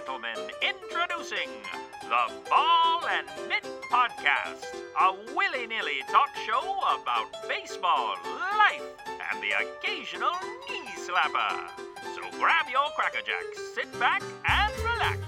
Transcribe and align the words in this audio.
gentlemen, 0.00 0.50
introducing 0.62 1.48
the 2.02 2.32
Ball 2.48 3.02
and 3.08 3.26
Mitt 3.48 3.64
Podcast, 3.90 4.64
a 4.98 5.12
willy 5.34 5.66
nilly 5.66 6.00
talk 6.10 6.28
show 6.46 6.78
about 7.00 7.26
baseball, 7.48 8.14
life, 8.56 8.82
and 9.06 9.42
the 9.42 9.50
occasional 9.60 10.30
knee 10.68 10.88
slapper. 10.96 11.68
So 12.14 12.22
grab 12.38 12.66
your 12.70 12.88
Cracker 12.96 13.20
Jacks, 13.26 13.60
sit 13.74 13.98
back, 13.98 14.22
and 14.48 14.72
relax. 14.78 15.18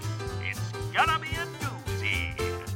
It's 0.49 0.73
gonna 0.95 1.19
be 1.19 1.29
a 1.37 1.47
doozy. 1.61 2.35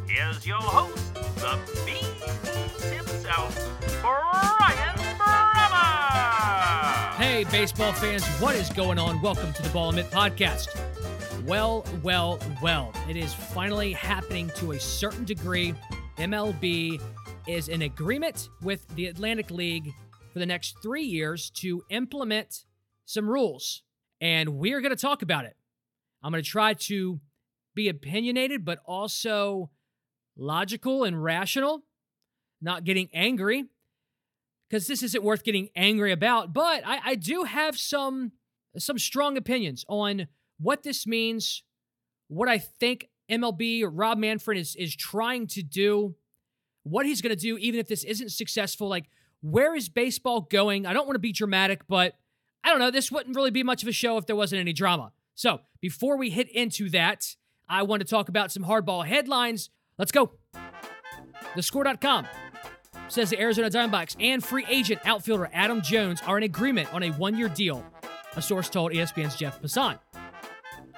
Here's 0.09 0.47
your 0.47 0.61
host, 0.61 1.15
the 1.15 1.59
Beast 1.87 2.85
himself, 2.85 3.55
Brian. 4.03 4.97
Hey, 7.17 7.45
baseball 7.45 7.93
fans, 7.93 8.27
what 8.41 8.55
is 8.55 8.69
going 8.71 8.99
on? 8.99 9.21
Welcome 9.23 9.53
to 9.55 9.63
the 9.63 9.69
Ball 9.71 9.89
and 9.89 9.97
Mitt 9.97 10.11
Podcast. 10.11 10.86
Well, 11.47 11.85
well, 12.03 12.41
well, 12.61 12.93
it 13.09 13.17
is 13.17 13.33
finally 13.33 13.93
happening 13.93 14.51
to 14.57 14.73
a 14.73 14.81
certain 14.81 15.25
degree. 15.25 15.75
MLB 16.19 17.01
is 17.47 17.69
in 17.69 17.83
agreement 17.83 18.49
with 18.63 18.85
the 18.97 19.07
Atlantic 19.07 19.53
League 19.53 19.93
for 20.33 20.41
the 20.41 20.47
next 20.47 20.83
three 20.83 21.05
years 21.05 21.51
to 21.51 21.85
implement 21.89 22.65
some 23.05 23.31
rules. 23.31 23.85
And 24.21 24.57
we're 24.57 24.81
going 24.81 24.91
to 24.91 25.01
talk 25.01 25.23
about 25.23 25.45
it. 25.45 25.57
I'm 26.21 26.33
going 26.33 26.43
to 26.43 26.51
try 26.51 26.75
to 26.75 27.21
be 27.77 27.89
opinionated, 27.89 28.65
but 28.65 28.81
also 28.85 29.71
logical 30.37 31.05
and 31.05 31.23
rational, 31.23 31.85
not 32.61 32.83
getting 32.83 33.09
angry 33.15 33.67
because 34.69 34.89
this 34.89 35.05
isn't 35.05 35.23
worth 35.23 35.45
getting 35.45 35.69
angry 35.77 36.11
about. 36.11 36.53
But 36.53 36.85
I, 36.85 36.99
I 37.05 37.15
do 37.15 37.45
have 37.45 37.79
some 37.79 38.33
some 38.77 38.99
strong 38.99 39.37
opinions 39.37 39.85
on 39.89 40.27
what 40.59 40.83
this 40.83 41.07
means, 41.07 41.63
what 42.29 42.49
I 42.49 42.59
think 42.59 43.09
MLB 43.31 43.85
Rob 43.91 44.19
Manfred 44.19 44.59
is 44.59 44.77
is 44.77 44.95
trying 44.95 45.47
to 45.49 45.63
do, 45.63 46.15
what 46.83 47.07
he's 47.07 47.21
going 47.21 47.35
to 47.35 47.41
do 47.41 47.59
even 47.59 47.81
if 47.81 47.89
this 47.89 48.05
isn't 48.05 48.31
successful. 48.31 48.89
Like, 48.89 49.07
where 49.43 49.75
is 49.75 49.89
baseball 49.89 50.43
going? 50.43 50.87
I 50.87 50.93
don't 50.93 51.07
want 51.07 51.17
to 51.17 51.21
be 51.21 51.33
dramatic, 51.33 51.87
but 51.89 52.15
I 52.65 52.71
don't 52.71 52.79
know. 52.79 52.91
This 52.91 53.11
wouldn't 53.11 53.37
really 53.37 53.51
be 53.51 53.63
much 53.63 53.83
of 53.83 53.89
a 53.89 53.93
show 53.93 54.17
if 54.19 54.27
there 54.27 54.37
wasn't 54.37 54.61
any 54.61 54.73
drama. 54.73 55.13
So 55.35 55.61
before 55.81 56.17
we 56.17 56.31
hit 56.31 56.49
into 56.51 56.89
that, 56.91 57.37
I 57.69 57.83
want 57.83 58.01
to 58.01 58.07
talk 58.07 58.29
about 58.29 58.53
some 58.53 58.65
hardball 58.65 59.07
headlines. 59.07 59.71
Let's 59.99 60.13
go. 60.13 60.33
TheScore.com 61.55 62.27
says 63.09 63.31
the 63.31 63.41
Arizona 63.41 63.71
Diamondbacks 63.71 64.17
and 64.21 64.45
free 64.45 64.67
agent 64.69 65.01
outfielder 65.05 65.49
Adam 65.53 65.81
Jones 65.81 66.21
are 66.27 66.39
in 66.39 66.43
agreement 66.45 66.93
on 66.93 67.03
a 67.03 67.11
one 67.11 67.37
year 67.37 67.49
deal, 67.49 67.85
a 68.35 68.43
source 68.43 68.69
told 68.69 68.93
ESPN's 68.93 69.37
Jeff 69.37 69.61
Passan. 69.63 69.99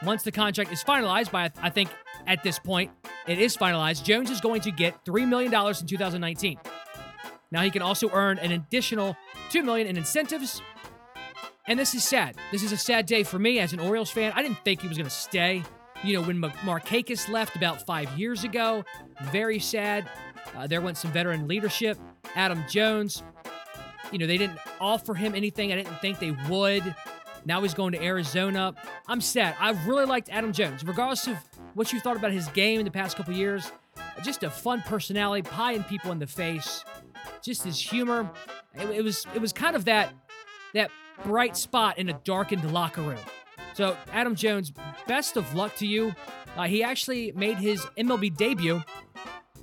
Once 0.05 0.23
the 0.23 0.33
contract 0.33 0.73
is 0.73 0.83
finalized, 0.85 1.31
by 1.31 1.51
I 1.61 1.71
think 1.71 1.91
at 2.27 2.43
this 2.43 2.59
point 2.59 2.91
it 3.27 3.39
is 3.39 3.57
finalized, 3.57 4.05
Jones 4.05 4.31
is 4.31 4.41
going 4.41 4.61
to 4.63 4.71
get 4.71 5.05
$3 5.05 5.27
million 5.27 5.53
in 5.53 5.87
2019. 5.87 6.59
Now 7.51 7.63
he 7.63 7.71
can 7.71 7.83
also 7.83 8.11
earn 8.11 8.39
an 8.39 8.53
additional 8.53 9.17
2 9.51 9.63
million 9.63 9.87
in 9.87 9.97
incentives. 9.97 10.63
And 11.67 11.79
this 11.79 11.95
is 11.95 12.05
sad. 12.05 12.37
This 12.51 12.63
is 12.63 12.73
a 12.73 12.77
sad 12.77 13.07
day 13.07 13.23
for 13.23 13.39
me 13.39 13.59
as 13.59 13.73
an 13.73 13.81
Orioles 13.81 14.11
fan. 14.11 14.33
I 14.35 14.43
didn't 14.43 14.59
think 14.65 14.81
he 14.81 14.89
was 14.89 14.97
going 14.97 15.09
to 15.09 15.15
stay. 15.15 15.63
You 16.03 16.15
know, 16.15 16.27
when 16.27 16.41
Markakis 16.41 17.29
left 17.29 17.57
about 17.57 17.85
five 17.85 18.11
years 18.19 18.45
ago, 18.45 18.85
very 19.25 19.59
sad. 19.59 20.09
Uh, 20.57 20.67
there 20.67 20.81
went 20.81 20.97
some 20.97 21.13
veteran 21.13 21.49
leadership. 21.49 21.99
Adam 22.37 22.65
Jones, 22.69 23.23
you 24.13 24.19
know, 24.19 24.27
they 24.27 24.39
didn't 24.39 24.59
offer 24.81 25.15
him 25.15 25.35
anything 25.35 25.73
I 25.73 25.77
didn't 25.77 26.01
think 26.01 26.19
they 26.19 26.31
would. 26.49 26.95
Now 27.44 27.62
he's 27.62 27.75
going 27.75 27.92
to 27.92 28.03
Arizona. 28.03 28.75
I'm 29.06 29.20
sad. 29.20 29.56
I 29.58 29.70
really 29.86 30.05
liked 30.05 30.28
Adam 30.31 30.53
Jones, 30.53 30.84
regardless 30.84 31.27
of 31.27 31.36
what 31.75 31.92
you 31.92 32.00
thought 32.00 32.17
about 32.17 32.33
his 32.33 32.48
game 32.48 32.78
in 32.78 32.84
the 32.84 32.91
past 32.91 33.17
couple 33.17 33.34
years. 33.34 33.70
Just 34.22 34.42
a 34.42 34.50
fun 34.50 34.83
personality, 34.83 35.48
pieing 35.48 35.84
people 35.84 36.12
in 36.12 36.19
the 36.19 36.27
face. 36.27 36.84
Just 37.42 37.63
his 37.64 37.80
humor. 37.80 38.30
It, 38.74 38.90
it 38.90 39.05
was 39.05 39.27
it 39.35 39.40
was 39.40 39.52
kind 39.52 39.77
of 39.77 39.85
that 39.86 40.13
that 40.74 40.90
bright 41.24 41.57
spot 41.57 41.98
in 41.98 42.08
a 42.08 42.13
darkened 42.24 42.70
locker 42.73 43.02
room. 43.02 43.18
So 43.74 43.96
Adam 44.13 44.34
Jones, 44.34 44.73
best 45.07 45.36
of 45.36 45.55
luck 45.55 45.77
to 45.77 45.86
you. 45.86 46.14
Uh, 46.57 46.64
he 46.64 46.83
actually 46.83 47.33
made 47.33 47.58
his 47.58 47.80
MLB 47.96 48.36
debut 48.36 48.83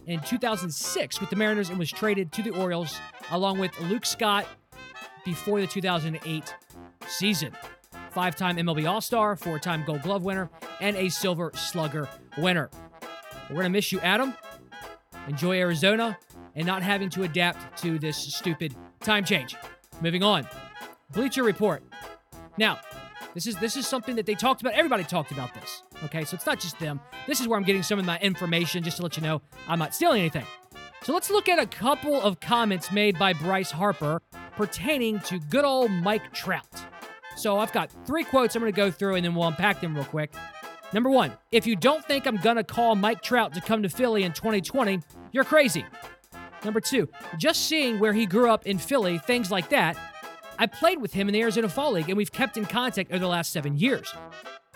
in 0.06 0.20
2006 0.22 1.20
with 1.20 1.30
the 1.30 1.36
Mariners 1.36 1.70
and 1.70 1.78
was 1.78 1.92
traded 1.92 2.32
to 2.34 2.44
the 2.44 2.52
Orioles 2.52 2.98
along 3.32 3.60
with 3.60 3.78
Luke 3.82 4.06
Scott 4.06 4.48
before 5.26 5.60
the 5.60 5.68
2008 5.68 6.54
season. 7.08 7.52
Five 8.12 8.36
time 8.36 8.58
MLB 8.58 8.90
All 8.90 9.02
Star, 9.02 9.36
four 9.36 9.60
time 9.60 9.84
Gold 9.86 10.02
Glove 10.02 10.24
winner, 10.24 10.50
and 10.80 10.96
a 10.98 11.10
Silver 11.10 11.52
Slugger 11.56 12.08
winner. 12.38 12.70
We're 13.50 13.56
going 13.56 13.66
to 13.66 13.70
miss 13.70 13.92
you, 13.92 14.00
Adam. 14.00 14.34
Enjoy 15.28 15.58
Arizona 15.58 16.18
and 16.56 16.66
not 16.66 16.82
having 16.82 17.10
to 17.12 17.24
adapt 17.24 17.78
to 17.82 18.00
this 18.00 18.18
stupid 18.18 18.76
time 19.02 19.26
change. 19.26 19.56
Moving 20.02 20.24
on. 20.24 20.48
Bleacher 21.12 21.44
Report. 21.44 21.84
Now, 22.58 22.80
this 23.34 23.48
is 23.48 23.58
this 23.58 23.76
is 23.76 23.86
something 23.86 24.16
that 24.16 24.26
they 24.26 24.36
talked 24.36 24.62
about. 24.62 24.74
Everybody 24.74 25.04
talked 25.04 25.32
about 25.32 25.54
this. 25.54 25.84
Okay, 26.06 26.24
so 26.24 26.36
it's 26.36 26.46
not 26.46 26.60
just 26.60 26.80
them. 26.80 27.02
This 27.28 27.42
is 27.42 27.48
where 27.48 27.58
I'm 27.60 27.66
getting 27.66 27.84
some 27.84 28.00
of 28.00 28.06
my 28.06 28.18
information, 28.20 28.84
just 28.84 28.98
to 28.98 29.04
let 29.04 29.18
you 29.18 29.24
know 29.24 29.42
I'm 29.68 29.80
not 29.80 29.94
stealing 29.94 30.22
anything. 30.22 30.46
So 31.04 31.14
let's 31.14 31.30
look 31.30 31.50
at 31.50 31.60
a 31.60 31.68
couple 31.68 32.20
of 32.20 32.40
comments 32.40 32.92
made 32.92 33.20
by 33.20 33.34
Bryce 33.34 33.72
Harper 33.72 34.22
pertaining 34.56 35.20
to 35.22 35.38
good 35.38 35.66
old 35.66 35.92
Mike 35.92 36.34
Trout. 36.34 36.66
So 37.36 37.60
I've 37.60 37.72
got 37.72 37.92
three 38.06 38.24
quotes 38.24 38.56
I'm 38.56 38.62
going 38.62 38.72
to 38.72 38.76
go 38.76 38.92
through 38.92 39.16
and 39.16 39.26
then 39.26 39.36
we'll 39.36 39.48
unpack 39.48 39.82
them 39.82 39.96
real 39.96 40.06
quick. 40.06 40.34
Number 40.94 41.10
one, 41.10 41.34
if 41.52 41.68
you 41.68 41.76
don't 41.76 42.06
think 42.06 42.26
I'm 42.26 42.38
going 42.38 42.56
to 42.56 42.64
call 42.64 42.96
Mike 42.96 43.22
Trout 43.22 43.54
to 43.56 43.62
come 43.62 43.84
to 43.84 43.90
Philly 43.90 44.24
in 44.24 44.32
2020, 44.32 45.02
you're 45.32 45.44
crazy. 45.44 45.84
Number 46.64 46.80
two, 46.80 47.10
just 47.38 47.66
seeing 47.68 48.00
where 48.00 48.14
he 48.14 48.26
grew 48.26 48.50
up 48.50 48.66
in 48.66 48.78
Philly, 48.78 49.18
things 49.18 49.52
like 49.52 49.70
that, 49.70 49.98
I 50.58 50.68
played 50.68 51.02
with 51.02 51.14
him 51.14 51.28
in 51.28 51.34
the 51.34 51.42
Arizona 51.42 51.68
Fall 51.68 51.92
League 51.94 52.10
and 52.10 52.18
we've 52.18 52.32
kept 52.32 52.58
in 52.58 52.66
contact 52.66 53.12
over 53.12 53.20
the 53.20 53.28
last 53.28 53.52
seven 53.52 53.78
years. 53.78 54.14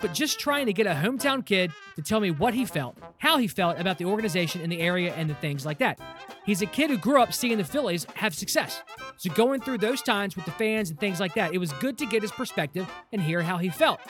But 0.00 0.14
just 0.14 0.40
trying 0.40 0.66
to 0.66 0.72
get 0.72 0.86
a 0.86 0.94
hometown 0.94 1.44
kid 1.44 1.72
to 1.96 2.02
tell 2.02 2.20
me 2.20 2.30
what 2.30 2.54
he 2.54 2.64
felt, 2.64 2.96
how 3.18 3.36
he 3.36 3.46
felt 3.46 3.78
about 3.78 3.98
the 3.98 4.06
organization 4.06 4.62
in 4.62 4.70
the 4.70 4.80
area, 4.80 5.12
and 5.14 5.28
the 5.28 5.34
things 5.34 5.66
like 5.66 5.78
that. 5.78 5.98
He's 6.46 6.62
a 6.62 6.66
kid 6.66 6.90
who 6.90 6.96
grew 6.96 7.20
up 7.20 7.34
seeing 7.34 7.58
the 7.58 7.64
Phillies 7.64 8.06
have 8.14 8.34
success. 8.34 8.82
So 9.20 9.28
going 9.34 9.60
through 9.60 9.76
those 9.76 10.00
times 10.00 10.34
with 10.34 10.46
the 10.46 10.50
fans 10.52 10.88
and 10.88 10.98
things 10.98 11.20
like 11.20 11.34
that, 11.34 11.52
it 11.52 11.58
was 11.58 11.74
good 11.74 11.98
to 11.98 12.06
get 12.06 12.22
his 12.22 12.32
perspective 12.32 12.88
and 13.12 13.20
hear 13.20 13.42
how 13.42 13.58
he 13.58 13.68
felt. 13.68 14.00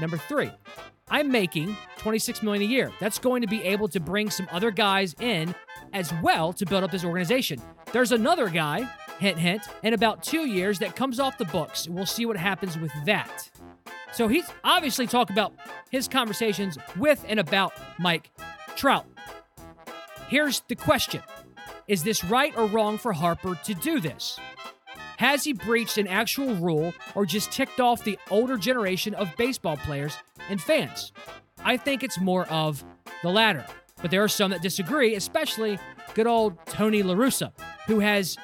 Number 0.00 0.16
three, 0.16 0.52
I'm 1.08 1.32
making 1.32 1.76
26 1.98 2.40
million 2.44 2.62
a 2.62 2.66
year. 2.66 2.92
That's 3.00 3.18
going 3.18 3.42
to 3.42 3.48
be 3.48 3.64
able 3.64 3.88
to 3.88 3.98
bring 3.98 4.30
some 4.30 4.46
other 4.52 4.70
guys 4.70 5.16
in 5.18 5.56
as 5.92 6.14
well 6.22 6.52
to 6.52 6.64
build 6.64 6.84
up 6.84 6.92
this 6.92 7.04
organization. 7.04 7.60
There's 7.90 8.12
another 8.12 8.48
guy, 8.48 8.88
hint 9.18 9.38
hint, 9.38 9.64
in 9.82 9.92
about 9.92 10.22
two 10.22 10.46
years 10.46 10.78
that 10.78 10.94
comes 10.94 11.18
off 11.18 11.36
the 11.36 11.46
books. 11.46 11.88
We'll 11.88 12.06
see 12.06 12.24
what 12.24 12.36
happens 12.36 12.78
with 12.78 12.92
that. 13.06 13.50
So 14.12 14.28
he's 14.28 14.46
obviously 14.62 15.08
talked 15.08 15.32
about 15.32 15.52
his 15.90 16.06
conversations 16.06 16.78
with 16.96 17.24
and 17.26 17.40
about 17.40 17.72
Mike 17.98 18.30
Trout. 18.76 19.06
Here's 20.28 20.60
the 20.68 20.76
question 20.76 21.24
Is 21.88 22.04
this 22.04 22.22
right 22.22 22.56
or 22.56 22.66
wrong 22.66 22.98
for 22.98 23.12
Harper 23.12 23.56
to 23.64 23.74
do 23.74 23.98
this? 23.98 24.38
Has 25.20 25.44
he 25.44 25.52
breached 25.52 25.98
an 25.98 26.06
actual 26.06 26.54
rule 26.54 26.94
or 27.14 27.26
just 27.26 27.52
ticked 27.52 27.78
off 27.78 28.04
the 28.04 28.18
older 28.30 28.56
generation 28.56 29.12
of 29.12 29.28
baseball 29.36 29.76
players 29.76 30.16
and 30.48 30.58
fans? 30.58 31.12
I 31.62 31.76
think 31.76 32.02
it's 32.02 32.18
more 32.18 32.46
of 32.46 32.82
the 33.22 33.28
latter. 33.28 33.66
But 34.00 34.10
there 34.10 34.24
are 34.24 34.28
some 34.28 34.50
that 34.52 34.62
disagree, 34.62 35.14
especially 35.16 35.78
good 36.14 36.26
old 36.26 36.56
Tony 36.64 37.02
LaRussa, 37.02 37.52
who 37.86 38.00
has 38.00 38.38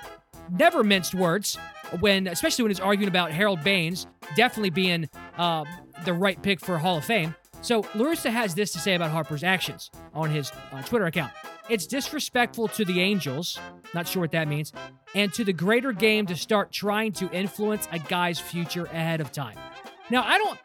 never 0.51 0.85
minced 0.85 1.15
words 1.15 1.57
when, 2.01 2.27
especially 2.27 2.65
when 2.65 2.71
he's 2.71 2.81
arguing 2.81 3.09
about 3.09 3.33
Harold 3.33 3.65
Baines 3.65 4.07
definitely 4.37 4.69
being 4.69 5.09
uh, 5.39 5.65
the 6.05 6.13
right 6.13 6.43
pick 6.43 6.61
for 6.61 6.77
Hall 6.77 6.99
of 6.99 7.07
Fame. 7.07 7.35
So 7.63 7.85
LaRussa 7.85 8.29
has 8.29 8.55
this 8.55 8.71
to 8.73 8.79
say 8.81 8.95
about 8.95 9.13
Harper's 9.13 9.43
actions 9.43 9.91
on 10.13 10.29
his 10.29 10.53
uh, 10.73 10.83
Twitter 10.83 11.07
account. 11.07 11.33
It's 11.69 11.87
disrespectful 11.87 12.69
to 12.69 12.85
the 12.85 13.01
Angels, 13.01 13.59
not 13.93 14.07
sure 14.07 14.21
what 14.21 14.31
that 14.33 14.47
means, 14.47 14.73
and 15.15 15.33
to 15.35 15.45
the 15.45 15.53
greater 15.53 15.93
game 15.93 16.27
to 16.27 16.37
start 16.37 16.73
trying 16.73 17.13
to 17.15 17.31
influence 17.31 17.89
a 17.91 17.99
guy's 17.99 18.39
future 18.39 18.85
ahead 18.87 19.21
of 19.21 19.33
time. 19.33 19.59
Now, 20.11 20.23
I 20.23 20.39
don't 20.39 20.59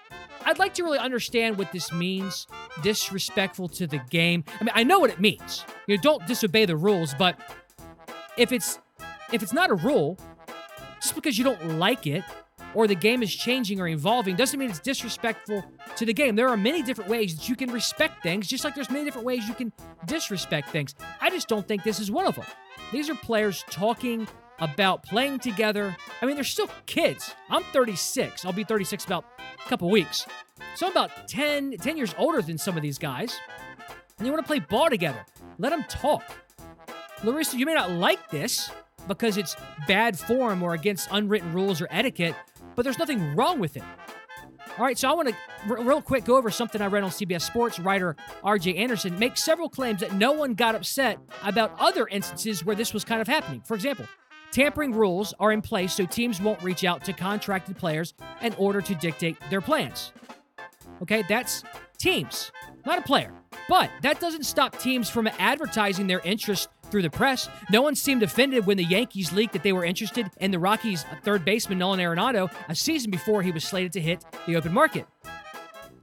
I'd 0.45 0.59
like 0.59 0.73
to 0.75 0.83
really 0.83 0.97
understand 0.97 1.57
what 1.57 1.71
this 1.71 1.91
means. 1.91 2.47
Disrespectful 2.81 3.69
to 3.69 3.87
the 3.87 3.99
game. 4.09 4.43
I 4.59 4.63
mean, 4.63 4.71
I 4.73 4.83
know 4.83 4.99
what 4.99 5.09
it 5.09 5.19
means. 5.19 5.65
You 5.87 5.95
know, 5.95 6.01
don't 6.01 6.25
disobey 6.27 6.65
the 6.65 6.75
rules, 6.75 7.13
but 7.13 7.39
if 8.37 8.51
it's 8.51 8.79
if 9.31 9.41
it's 9.43 9.53
not 9.53 9.69
a 9.69 9.75
rule, 9.75 10.17
just 11.01 11.15
because 11.15 11.37
you 11.37 11.43
don't 11.43 11.79
like 11.79 12.07
it 12.07 12.23
or 12.73 12.87
the 12.87 12.95
game 12.95 13.21
is 13.23 13.33
changing 13.33 13.79
or 13.79 13.87
evolving 13.87 14.35
doesn't 14.35 14.59
mean 14.59 14.69
it's 14.69 14.79
disrespectful 14.79 15.63
to 15.95 16.05
the 16.05 16.13
game. 16.13 16.35
There 16.35 16.49
are 16.49 16.57
many 16.57 16.81
different 16.81 17.09
ways 17.09 17.35
that 17.35 17.49
you 17.49 17.55
can 17.55 17.71
respect 17.71 18.23
things, 18.23 18.47
just 18.47 18.63
like 18.63 18.75
there's 18.75 18.89
many 18.89 19.05
different 19.05 19.25
ways 19.25 19.47
you 19.47 19.53
can 19.53 19.71
disrespect 20.05 20.69
things. 20.69 20.95
I 21.19 21.29
just 21.29 21.47
don't 21.47 21.67
think 21.67 21.83
this 21.83 21.99
is 21.99 22.11
one 22.11 22.25
of 22.25 22.35
them. 22.35 22.45
These 22.91 23.09
are 23.09 23.15
players 23.15 23.63
talking 23.69 24.27
about 24.59 25.03
playing 25.03 25.39
together. 25.39 25.95
I 26.21 26.25
mean, 26.25 26.35
they're 26.35 26.43
still 26.43 26.69
kids. 26.85 27.33
I'm 27.49 27.63
36. 27.73 28.45
I'll 28.45 28.53
be 28.53 28.63
36 28.63 29.05
about 29.05 29.25
a 29.39 29.69
couple 29.69 29.89
weeks. 29.89 30.25
So 30.75 30.85
I'm 30.85 30.91
about 30.91 31.27
10, 31.27 31.77
10 31.77 31.97
years 31.97 32.13
older 32.17 32.41
than 32.41 32.57
some 32.57 32.77
of 32.77 32.83
these 32.83 32.97
guys. 32.97 33.37
And 34.17 34.25
they 34.25 34.29
want 34.29 34.43
to 34.43 34.47
play 34.47 34.59
ball 34.59 34.89
together. 34.89 35.25
Let 35.57 35.71
them 35.71 35.83
talk. 35.89 36.23
LaRussa, 37.21 37.57
you 37.57 37.65
may 37.65 37.73
not 37.73 37.91
like 37.91 38.29
this 38.29 38.69
because 39.07 39.37
it's 39.37 39.55
bad 39.87 40.17
form 40.17 40.61
or 40.63 40.73
against 40.73 41.07
unwritten 41.11 41.53
rules 41.53 41.81
or 41.81 41.87
etiquette, 41.89 42.35
but 42.75 42.83
there's 42.83 42.99
nothing 42.99 43.35
wrong 43.35 43.59
with 43.59 43.77
it. 43.77 43.83
All 44.77 44.85
right, 44.85 44.97
so 44.97 45.09
I 45.09 45.13
want 45.13 45.27
to 45.27 45.35
r- 45.69 45.83
real 45.83 46.01
quick 46.01 46.23
go 46.23 46.37
over 46.37 46.49
something 46.49 46.81
I 46.81 46.87
read 46.87 47.03
on 47.03 47.09
CBS 47.09 47.41
Sports. 47.41 47.79
Writer 47.79 48.15
RJ 48.43 48.77
Anderson 48.77 49.17
makes 49.19 49.43
several 49.43 49.69
claims 49.69 49.99
that 49.99 50.13
no 50.13 50.31
one 50.31 50.53
got 50.53 50.75
upset 50.75 51.19
about 51.43 51.75
other 51.79 52.07
instances 52.07 52.63
where 52.63 52.75
this 52.75 52.93
was 52.93 53.03
kind 53.03 53.21
of 53.21 53.27
happening. 53.27 53.61
For 53.61 53.75
example, 53.75 54.05
tampering 54.51 54.93
rules 54.93 55.33
are 55.39 55.51
in 55.51 55.61
place 55.61 55.93
so 55.93 56.05
teams 56.05 56.41
won't 56.41 56.61
reach 56.63 56.85
out 56.85 57.03
to 57.05 57.13
contracted 57.13 57.77
players 57.77 58.13
in 58.41 58.53
order 58.57 58.81
to 58.81 58.95
dictate 58.95 59.37
their 59.49 59.61
plans. 59.61 60.13
Okay, 61.01 61.23
that's 61.27 61.63
teams, 61.97 62.51
not 62.85 62.97
a 62.97 63.01
player. 63.01 63.33
But 63.67 63.89
that 64.01 64.19
doesn't 64.19 64.45
stop 64.45 64.77
teams 64.79 65.09
from 65.09 65.27
advertising 65.37 66.07
their 66.07 66.21
interest 66.21 66.69
through 66.91 67.01
the 67.01 67.09
press. 67.09 67.49
No 67.69 67.81
one 67.81 67.95
seemed 67.95 68.23
offended 68.23 68.65
when 68.65 68.77
the 68.77 68.83
Yankees 68.83 69.31
leaked 69.31 69.53
that 69.53 69.63
they 69.63 69.73
were 69.73 69.85
interested 69.85 70.29
in 70.39 70.51
the 70.51 70.59
Rockies' 70.59 71.05
third 71.23 71.45
baseman 71.45 71.79
Nolan 71.79 71.99
Arenado 71.99 72.51
a 72.69 72.75
season 72.75 73.09
before 73.09 73.41
he 73.41 73.51
was 73.51 73.63
slated 73.63 73.93
to 73.93 74.01
hit 74.01 74.23
the 74.45 74.55
open 74.55 74.73
market. 74.73 75.07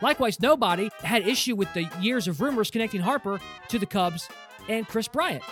Likewise, 0.01 0.41
nobody 0.41 0.91
had 1.01 1.27
issue 1.27 1.57
with 1.57 1.73
the 1.75 1.89
years 2.01 2.29
of 2.29 2.41
rumors 2.41 2.71
connecting 2.71 3.01
Harper 3.01 3.41
to 3.69 3.79
the 3.79 3.87
Cubs 3.87 4.29
and 4.69 4.87
Kris 4.87 5.09
Bryant. 5.09 5.43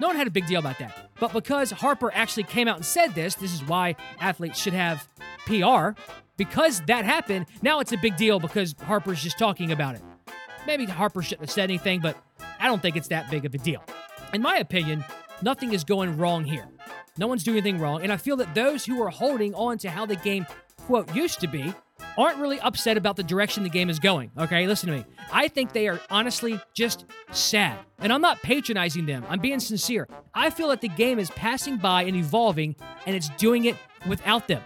No 0.00 0.08
one 0.08 0.16
had 0.16 0.26
a 0.26 0.30
big 0.30 0.46
deal 0.46 0.60
about 0.60 0.78
that. 0.78 1.10
But 1.18 1.32
because 1.32 1.70
Harper 1.70 2.12
actually 2.12 2.42
came 2.42 2.68
out 2.68 2.76
and 2.76 2.84
said 2.84 3.14
this, 3.14 3.34
this 3.34 3.54
is 3.54 3.64
why 3.64 3.96
athletes 4.20 4.60
should 4.60 4.74
have 4.74 5.08
PR. 5.46 5.98
Because 6.36 6.80
that 6.82 7.04
happened, 7.06 7.46
now 7.62 7.80
it's 7.80 7.92
a 7.92 7.96
big 7.96 8.16
deal 8.16 8.38
because 8.38 8.74
Harper's 8.82 9.22
just 9.22 9.38
talking 9.38 9.72
about 9.72 9.94
it. 9.94 10.02
Maybe 10.66 10.84
Harper 10.84 11.22
shouldn't 11.22 11.42
have 11.42 11.50
said 11.50 11.70
anything, 11.70 12.00
but 12.00 12.16
I 12.58 12.66
don't 12.66 12.82
think 12.82 12.96
it's 12.96 13.08
that 13.08 13.30
big 13.30 13.46
of 13.46 13.54
a 13.54 13.58
deal. 13.58 13.82
In 14.32 14.42
my 14.42 14.56
opinion, 14.56 15.04
nothing 15.42 15.72
is 15.72 15.84
going 15.84 16.16
wrong 16.16 16.44
here. 16.44 16.68
No 17.18 17.26
one's 17.26 17.44
doing 17.44 17.58
anything 17.58 17.78
wrong, 17.80 18.02
and 18.02 18.12
I 18.12 18.16
feel 18.16 18.36
that 18.36 18.54
those 18.54 18.84
who 18.84 19.02
are 19.02 19.08
holding 19.08 19.54
on 19.54 19.78
to 19.78 19.90
how 19.90 20.04
the 20.04 20.16
game, 20.16 20.46
quote, 20.76 21.14
used 21.14 21.40
to 21.40 21.46
be, 21.46 21.72
aren't 22.18 22.38
really 22.38 22.60
upset 22.60 22.96
about 22.96 23.16
the 23.16 23.22
direction 23.22 23.62
the 23.62 23.70
game 23.70 23.88
is 23.88 23.98
going. 23.98 24.30
Okay, 24.38 24.66
listen 24.66 24.90
to 24.90 24.96
me. 24.96 25.04
I 25.32 25.48
think 25.48 25.72
they 25.72 25.88
are 25.88 26.00
honestly 26.10 26.60
just 26.74 27.06
sad. 27.30 27.78
And 27.98 28.12
I'm 28.12 28.20
not 28.20 28.42
patronizing 28.42 29.06
them, 29.06 29.24
I'm 29.28 29.40
being 29.40 29.60
sincere. 29.60 30.08
I 30.34 30.50
feel 30.50 30.68
that 30.68 30.80
the 30.80 30.88
game 30.88 31.18
is 31.18 31.30
passing 31.30 31.78
by 31.78 32.02
and 32.02 32.16
evolving, 32.16 32.76
and 33.06 33.16
it's 33.16 33.30
doing 33.30 33.64
it 33.64 33.76
without 34.06 34.48
them. 34.48 34.62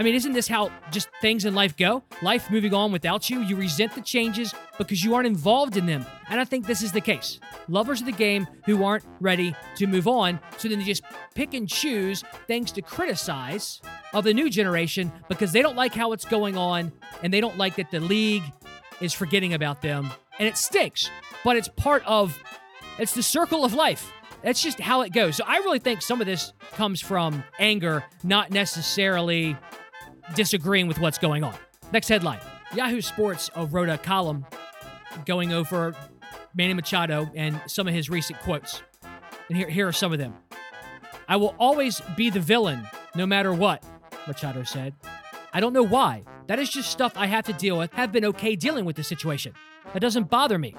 I 0.00 0.02
mean, 0.02 0.14
isn't 0.14 0.32
this 0.32 0.48
how 0.48 0.72
just 0.90 1.10
things 1.20 1.44
in 1.44 1.54
life 1.54 1.76
go? 1.76 2.02
Life 2.22 2.50
moving 2.50 2.72
on 2.72 2.90
without 2.90 3.28
you, 3.28 3.42
you 3.42 3.54
resent 3.54 3.94
the 3.94 4.00
changes 4.00 4.54
because 4.78 5.04
you 5.04 5.14
aren't 5.14 5.26
involved 5.26 5.76
in 5.76 5.84
them. 5.84 6.06
And 6.30 6.40
I 6.40 6.44
think 6.46 6.66
this 6.66 6.80
is 6.80 6.90
the 6.90 7.02
case. 7.02 7.38
Lovers 7.68 8.00
of 8.00 8.06
the 8.06 8.12
game 8.12 8.46
who 8.64 8.82
aren't 8.82 9.04
ready 9.20 9.54
to 9.76 9.86
move 9.86 10.08
on, 10.08 10.40
so 10.56 10.68
then 10.70 10.78
they 10.78 10.86
just 10.86 11.02
pick 11.34 11.52
and 11.52 11.68
choose 11.68 12.24
things 12.46 12.72
to 12.72 12.80
criticize 12.80 13.82
of 14.14 14.24
the 14.24 14.32
new 14.32 14.48
generation 14.48 15.12
because 15.28 15.52
they 15.52 15.60
don't 15.60 15.76
like 15.76 15.92
how 15.92 16.12
it's 16.12 16.24
going 16.24 16.56
on 16.56 16.92
and 17.22 17.30
they 17.30 17.42
don't 17.42 17.58
like 17.58 17.76
that 17.76 17.90
the 17.90 18.00
league 18.00 18.44
is 19.02 19.12
forgetting 19.12 19.52
about 19.52 19.82
them. 19.82 20.10
And 20.38 20.48
it 20.48 20.56
stinks, 20.56 21.10
but 21.44 21.58
it's 21.58 21.68
part 21.68 22.02
of 22.06 22.42
it's 22.98 23.12
the 23.12 23.22
circle 23.22 23.66
of 23.66 23.74
life. 23.74 24.10
That's 24.42 24.62
just 24.62 24.80
how 24.80 25.02
it 25.02 25.12
goes. 25.12 25.36
So 25.36 25.44
I 25.46 25.58
really 25.58 25.78
think 25.78 26.00
some 26.00 26.22
of 26.22 26.26
this 26.26 26.54
comes 26.72 27.02
from 27.02 27.44
anger, 27.58 28.02
not 28.24 28.50
necessarily 28.50 29.58
disagreeing 30.34 30.86
with 30.86 30.98
what's 30.98 31.18
going 31.18 31.44
on. 31.44 31.54
Next 31.92 32.08
headline 32.08 32.40
Yahoo 32.74 33.00
Sports 33.00 33.50
wrote 33.56 33.88
a 33.88 33.98
column 33.98 34.46
going 35.26 35.52
over 35.52 35.94
Manny 36.54 36.74
Machado 36.74 37.30
and 37.34 37.60
some 37.66 37.88
of 37.88 37.94
his 37.94 38.08
recent 38.08 38.38
quotes. 38.40 38.82
And 39.48 39.56
here, 39.56 39.68
here 39.68 39.88
are 39.88 39.92
some 39.92 40.12
of 40.12 40.18
them. 40.18 40.34
I 41.28 41.36
will 41.36 41.54
always 41.58 42.00
be 42.16 42.30
the 42.30 42.40
villain, 42.40 42.86
no 43.14 43.26
matter 43.26 43.52
what, 43.52 43.84
Machado 44.26 44.62
said. 44.62 44.94
I 45.52 45.60
don't 45.60 45.72
know 45.72 45.82
why. 45.82 46.24
That 46.46 46.58
is 46.58 46.70
just 46.70 46.90
stuff 46.90 47.12
I 47.16 47.26
have 47.26 47.44
to 47.46 47.52
deal 47.52 47.78
with, 47.78 47.92
have 47.92 48.12
been 48.12 48.24
okay 48.26 48.54
dealing 48.56 48.84
with 48.84 48.96
the 48.96 49.04
situation. 49.04 49.54
That 49.92 50.00
doesn't 50.00 50.30
bother 50.30 50.58
me. 50.58 50.74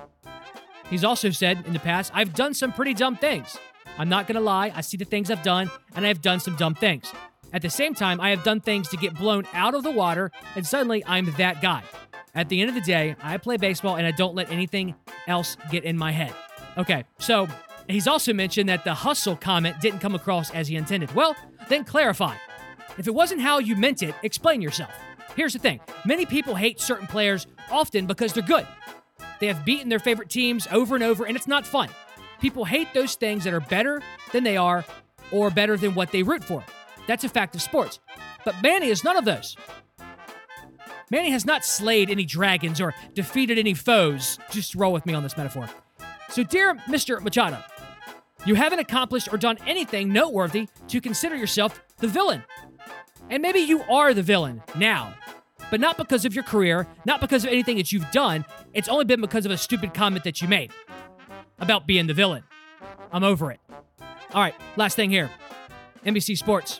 He's 0.89 1.04
also 1.04 1.30
said 1.30 1.65
in 1.65 1.74
the 1.74 1.80
past, 1.80 2.12
I've 2.13 2.33
done 2.33 2.54
some 2.54 2.74
pretty 2.74 2.94
dumb 2.94 3.15
things. 3.18 3.57
I'm 3.97 4.09
not 4.09 4.27
gonna 4.27 4.42
lie, 4.42 4.71
I 4.75 4.81
see 4.81 4.97
the 4.97 5.06
things 5.06 5.30
I've 5.30 5.44
done, 5.44 5.69
and 5.95 6.06
I've 6.06 6.21
done 6.21 6.39
some 6.39 6.56
dumb 6.56 6.75
things. 6.75 7.12
At 7.53 7.62
the 7.62 7.69
same 7.69 7.94
time, 7.94 8.21
I 8.21 8.30
have 8.30 8.44
done 8.44 8.62
things 8.62 8.88
to 8.89 8.98
get 8.98 9.15
blown 9.15 9.45
out 9.53 9.75
of 9.75 9.83
the 9.83 9.92
water, 9.92 10.31
and 10.56 10.65
suddenly 10.65 11.03
I'm 11.06 11.31
that 11.38 11.62
guy. 11.62 11.83
At 12.33 12.48
the 12.48 12.62
end 12.62 12.69
of 12.69 12.75
the 12.75 12.81
day, 12.81 13.15
I 13.21 13.38
play 13.38 13.57
baseball 13.57 13.98
and 13.98 14.07
I 14.07 14.12
don't 14.12 14.36
let 14.36 14.51
anything 14.51 14.95
else 15.27 15.57
get 15.69 15.83
in 15.83 15.98
my 15.98 16.12
head. 16.12 16.33
Okay, 16.77 17.03
so 17.19 17.48
he's 17.89 18.07
also 18.07 18.33
mentioned 18.33 18.69
that 18.69 18.86
the 18.86 18.94
hustle 18.94 19.36
comment 19.36 19.81
didn't 19.81 20.00
come 20.00 20.15
across 20.15 20.50
as 20.51 20.69
he 20.69 20.77
intended. 20.77 21.13
Well, 21.13 21.36
then 21.68 21.83
clarify. 21.83 22.36
If 22.98 23.07
it 23.07 23.13
wasn't 23.13 23.42
how 23.42 23.59
you 23.59 23.75
meant 23.75 24.01
it, 24.01 24.15
explain 24.24 24.62
yourself. 24.62 24.92
Here's 25.36 25.54
the 25.54 25.59
thing 25.59 25.81
many 26.06 26.25
people 26.25 26.56
hate 26.56 26.80
certain 26.80 27.07
players 27.07 27.47
often 27.69 28.06
because 28.06 28.31
they're 28.31 28.44
good. 28.44 28.68
They 29.39 29.47
have 29.47 29.65
beaten 29.65 29.89
their 29.89 30.00
favorite 30.00 30.30
teams 30.30 30.68
over 30.71 30.95
and 30.95 31.04
over, 31.04 31.25
and 31.25 31.36
it's 31.36 31.47
not 31.47 31.65
fun. 31.65 31.89
People 32.39 32.63
hate 32.63 32.94
those 32.94 33.15
things 33.15 33.44
that 33.44 33.54
are 33.54 33.59
better 33.59 34.01
than 34.31 34.44
they 34.44 34.56
are 34.56 34.86
or 35.31 35.50
better 35.50 35.77
than 35.77 35.95
what 35.95 36.12
they 36.12 36.24
root 36.24 36.44
for. 36.44 36.63
That's 37.12 37.25
a 37.25 37.30
fact 37.30 37.56
of 37.56 37.62
sports. 37.62 38.00
But 38.46 38.56
Manny 38.63 38.88
is 38.88 39.04
none 39.04 39.18
of 39.18 39.25
those. 39.25 39.58
Manny 41.10 41.30
has 41.31 41.46
not 41.46 41.66
slayed 41.66 42.10
any 42.10 42.24
dragons 42.24 42.80
or 42.80 42.94
defeated 43.13 43.58
any 43.58 43.74
foes. 43.74 44.40
Just 44.50 44.75
roll 44.75 44.94
with 44.94 45.06
me 45.06 45.13
on 45.13 45.22
this 45.22 45.36
metaphor. 45.36 45.69
So, 46.30 46.46
dear 46.46 46.75
Mr. 46.88 47.22
Machado, 47.22 47.62
you 48.46 48.56
haven't 48.56 48.80
accomplished 48.80 49.28
or 49.30 49.38
done 49.38 49.58
anything 49.68 50.13
noteworthy 50.13 50.69
to 50.88 51.02
consider 51.02 51.36
yourself 51.36 51.81
the 51.98 52.08
villain. 52.08 52.46
And 53.30 53.42
maybe 53.42 53.60
you 53.60 53.81
are 53.90 54.14
the 54.14 54.24
villain 54.24 54.64
now, 54.78 55.14
but 55.69 55.81
not 55.81 55.98
because 55.98 56.24
of 56.24 56.34
your 56.34 56.46
career, 56.46 56.88
not 57.04 57.19
because 57.19 57.44
of 57.44 57.52
anything 57.52 57.75
that 57.75 57.92
you've 57.92 58.10
done. 58.12 58.46
It's 58.74 58.88
only 58.88 59.04
been 59.04 59.19
because 59.19 59.46
of 59.46 59.52
a 59.52 59.57
stupid 59.57 59.94
comment 59.94 60.24
that 60.24 60.42
you 60.42 60.48
made 60.48 60.72
about 61.60 61.86
being 61.86 62.07
the 62.07 62.14
villain. 62.14 62.44
I'm 63.12 63.25
over 63.25 63.52
it. 63.52 63.60
All 64.34 64.42
right, 64.42 64.56
last 64.78 64.96
thing 64.96 65.10
here 65.10 65.30
NBC 66.06 66.38
Sports. 66.38 66.80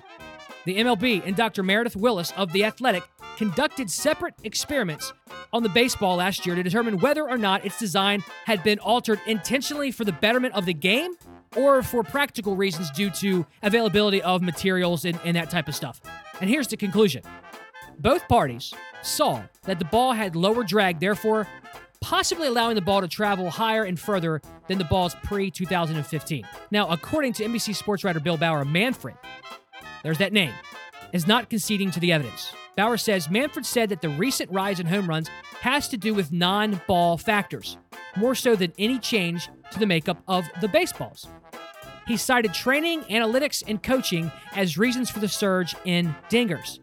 The 0.66 0.78
MLB 0.78 1.26
and 1.26 1.36
Dr. 1.36 1.64
Meredith 1.64 1.96
Wills 1.96 2.32
of 2.38 2.52
The 2.54 2.64
Athletic 2.66 3.04
conducted 3.36 3.90
separate 3.90 4.36
experiments 4.44 5.12
on 5.52 5.64
the 5.64 5.70
baseball 5.70 6.18
last 6.18 6.46
year 6.46 6.56
to 6.56 6.62
determine 6.62 7.00
whether 7.00 7.28
or 7.28 7.38
not 7.38 7.66
its 7.66 7.80
design 7.80 8.24
had 8.46 8.64
been 8.64 8.78
altered 8.80 9.20
intentionally 9.26 9.90
for 9.92 10.06
the 10.06 10.12
betterment 10.12 10.54
of 10.54 10.66
the 10.66 10.74
game 10.74 11.14
or 11.58 11.82
for 11.82 12.04
practical 12.04 12.56
reasons 12.56 12.92
due 12.92 13.10
to 13.10 13.46
availability 13.64 14.22
of 14.22 14.44
materials 14.44 15.04
and, 15.04 15.20
and 15.26 15.36
that 15.36 15.50
type 15.50 15.68
of 15.68 15.76
stuff. 15.76 16.00
And 16.40 16.50
here's 16.50 16.68
the 16.68 16.78
conclusion 16.78 17.24
both 17.98 18.28
parties 18.28 18.72
saw 19.02 19.42
that 19.64 19.80
the 19.80 19.86
ball 19.86 20.14
had 20.14 20.36
lower 20.36 20.64
drag, 20.64 21.00
therefore, 21.00 21.48
possibly 22.02 22.48
allowing 22.48 22.76
the 22.76 22.82
ball 22.82 23.02
to 23.02 23.08
travel 23.08 23.50
higher 23.50 23.84
and 23.84 24.00
further 24.00 24.42
than 24.68 24.78
the 24.78 24.86
ball's 24.86 25.16
pre 25.24 25.50
2015. 25.50 26.48
Now, 26.70 26.88
according 26.88 27.34
to 27.34 27.46
NBC 27.46 27.76
sports 27.76 28.04
writer 28.04 28.20
Bill 28.20 28.38
Bauer, 28.38 28.64
Manfred 28.64 29.16
there's 30.04 30.18
that 30.20 30.34
name, 30.34 30.54
is 31.14 31.28
not 31.28 31.50
conceding 31.50 31.92
to 31.92 32.00
the 32.00 32.12
evidence. 32.12 32.54
Bauer 32.76 32.98
says 32.98 33.30
Manfred 33.30 33.66
said 33.66 33.90
that 33.90 34.02
the 34.02 34.10
recent 34.10 34.50
rise 34.52 34.80
in 34.80 34.86
home 34.86 35.08
runs 35.08 35.30
has 35.62 35.88
to 35.90 35.98
do 35.98 36.14
with 36.14 36.32
non 36.32 36.82
ball 36.88 37.18
factors, 37.18 37.78
more 38.16 38.36
so 38.36 38.56
than 38.56 38.74
any 38.78 38.98
change 38.98 39.50
to 39.72 39.80
the 39.80 39.86
makeup 39.86 40.22
of 40.28 40.46
the 40.62 40.68
baseballs. 40.68 41.28
He 42.08 42.18
cited 42.18 42.54
training, 42.54 43.02
analytics, 43.04 43.64
and 43.68 43.82
coaching 43.82 44.32
as 44.56 44.78
reasons 44.78 45.10
for 45.10 45.20
the 45.20 45.28
surge 45.28 45.76
in 45.86 46.16
dingers. 46.30 46.80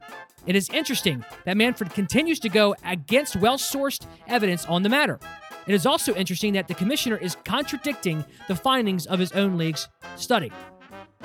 It 0.46 0.56
is 0.56 0.70
interesting 0.70 1.24
that 1.44 1.56
Manfred 1.56 1.92
continues 1.92 2.38
to 2.40 2.48
go 2.48 2.74
against 2.84 3.36
well 3.36 3.58
sourced 3.58 4.06
evidence 4.26 4.64
on 4.66 4.82
the 4.82 4.88
matter. 4.88 5.18
It 5.66 5.74
is 5.74 5.84
also 5.84 6.14
interesting 6.14 6.54
that 6.54 6.68
the 6.68 6.74
commissioner 6.74 7.18
is 7.18 7.36
contradicting 7.44 8.24
the 8.46 8.56
findings 8.56 9.06
of 9.06 9.18
his 9.18 9.32
own 9.32 9.58
league's 9.58 9.88
study. 10.16 10.50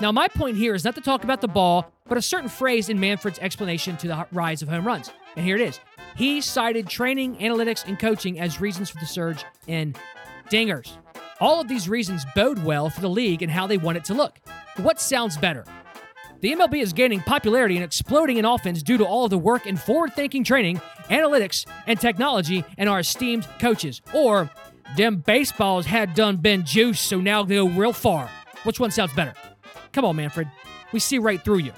Now, 0.01 0.11
my 0.11 0.27
point 0.27 0.57
here 0.57 0.73
is 0.73 0.83
not 0.83 0.95
to 0.95 1.01
talk 1.01 1.23
about 1.23 1.41
the 1.41 1.47
ball, 1.47 1.91
but 2.07 2.17
a 2.17 2.21
certain 2.21 2.49
phrase 2.49 2.89
in 2.89 2.99
Manfred's 2.99 3.39
explanation 3.39 3.95
to 3.97 4.07
the 4.07 4.27
rise 4.31 4.61
of 4.61 4.67
home 4.67 4.85
runs. 4.85 5.11
And 5.35 5.45
here 5.45 5.55
it 5.55 5.61
is. 5.61 5.79
He 6.15 6.41
cited 6.41 6.87
training, 6.87 7.37
analytics, 7.37 7.87
and 7.87 7.99
coaching 7.99 8.39
as 8.39 8.59
reasons 8.59 8.89
for 8.89 8.99
the 8.99 9.05
surge 9.05 9.45
in 9.67 9.95
dingers. 10.49 10.97
All 11.39 11.61
of 11.61 11.67
these 11.67 11.87
reasons 11.87 12.25
bode 12.35 12.63
well 12.63 12.89
for 12.89 13.01
the 13.01 13.09
league 13.09 13.41
and 13.41 13.51
how 13.51 13.67
they 13.67 13.77
want 13.77 13.97
it 13.97 14.05
to 14.05 14.13
look. 14.13 14.39
What 14.77 14.99
sounds 14.99 15.37
better? 15.37 15.63
The 16.41 16.51
MLB 16.51 16.81
is 16.81 16.91
gaining 16.91 17.21
popularity 17.21 17.75
and 17.75 17.85
exploding 17.85 18.37
in 18.37 18.45
offense 18.45 18.83
due 18.83 18.97
to 18.97 19.05
all 19.05 19.25
of 19.25 19.29
the 19.29 19.37
work 19.37 19.65
in 19.65 19.77
forward 19.77 20.13
thinking 20.13 20.43
training, 20.43 20.81
analytics, 21.09 21.65
and 21.87 21.99
technology 21.99 22.65
and 22.77 22.89
our 22.89 22.99
esteemed 22.99 23.47
coaches. 23.59 24.01
Or, 24.13 24.49
them 24.97 25.17
baseballs 25.25 25.85
had 25.85 26.13
done 26.13 26.37
been 26.37 26.65
juiced, 26.65 27.05
so 27.05 27.21
now 27.21 27.43
they 27.43 27.55
go 27.55 27.69
real 27.69 27.93
far. 27.93 28.29
Which 28.63 28.79
one 28.79 28.91
sounds 28.91 29.13
better? 29.13 29.33
Come 29.93 30.05
on, 30.05 30.15
Manfred. 30.15 30.49
we 30.91 30.99
see 30.99 31.19
right 31.19 31.43
through 31.43 31.59
you. 31.59 31.71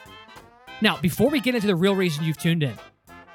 Now, 0.81 0.97
before 0.99 1.29
we 1.29 1.39
get 1.39 1.53
into 1.53 1.67
the 1.67 1.75
real 1.75 1.95
reason 1.95 2.23
you've 2.23 2.37
tuned 2.37 2.63
in, 2.63 2.73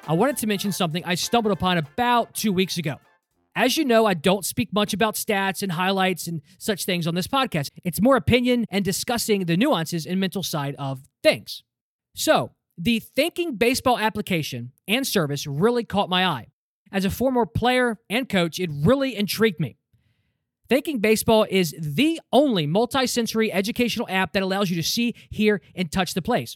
I 0.07 0.13
wanted 0.13 0.37
to 0.37 0.47
mention 0.47 0.71
something 0.71 1.03
I 1.05 1.15
stumbled 1.15 1.53
upon 1.53 1.77
about 1.77 2.33
two 2.33 2.51
weeks 2.51 2.77
ago. 2.77 2.95
As 3.55 3.77
you 3.77 3.85
know, 3.85 4.05
I 4.05 4.13
don't 4.13 4.45
speak 4.45 4.73
much 4.73 4.93
about 4.93 5.15
stats 5.15 5.61
and 5.61 5.71
highlights 5.73 6.27
and 6.27 6.41
such 6.57 6.85
things 6.85 7.05
on 7.05 7.15
this 7.15 7.27
podcast. 7.27 7.69
It's 7.83 8.01
more 8.01 8.15
opinion 8.15 8.65
and 8.69 8.83
discussing 8.83 9.45
the 9.45 9.57
nuances 9.57 10.05
and 10.05 10.19
mental 10.19 10.41
side 10.41 10.75
of 10.79 11.01
things. 11.21 11.63
So, 12.15 12.51
the 12.77 12.99
Thinking 12.99 13.57
Baseball 13.57 13.99
application 13.99 14.71
and 14.87 15.05
service 15.05 15.45
really 15.45 15.83
caught 15.83 16.09
my 16.09 16.25
eye. 16.25 16.47
As 16.91 17.05
a 17.05 17.09
former 17.09 17.45
player 17.45 17.99
and 18.09 18.27
coach, 18.27 18.59
it 18.59 18.69
really 18.73 19.15
intrigued 19.15 19.59
me. 19.59 19.77
Thinking 20.71 20.99
Baseball 20.99 21.45
is 21.49 21.75
the 21.77 22.21
only 22.31 22.65
multi-sensory 22.65 23.51
educational 23.51 24.07
app 24.09 24.31
that 24.31 24.41
allows 24.41 24.69
you 24.69 24.77
to 24.77 24.87
see, 24.87 25.13
hear, 25.29 25.59
and 25.75 25.91
touch 25.91 26.13
the 26.13 26.21
plays. 26.21 26.55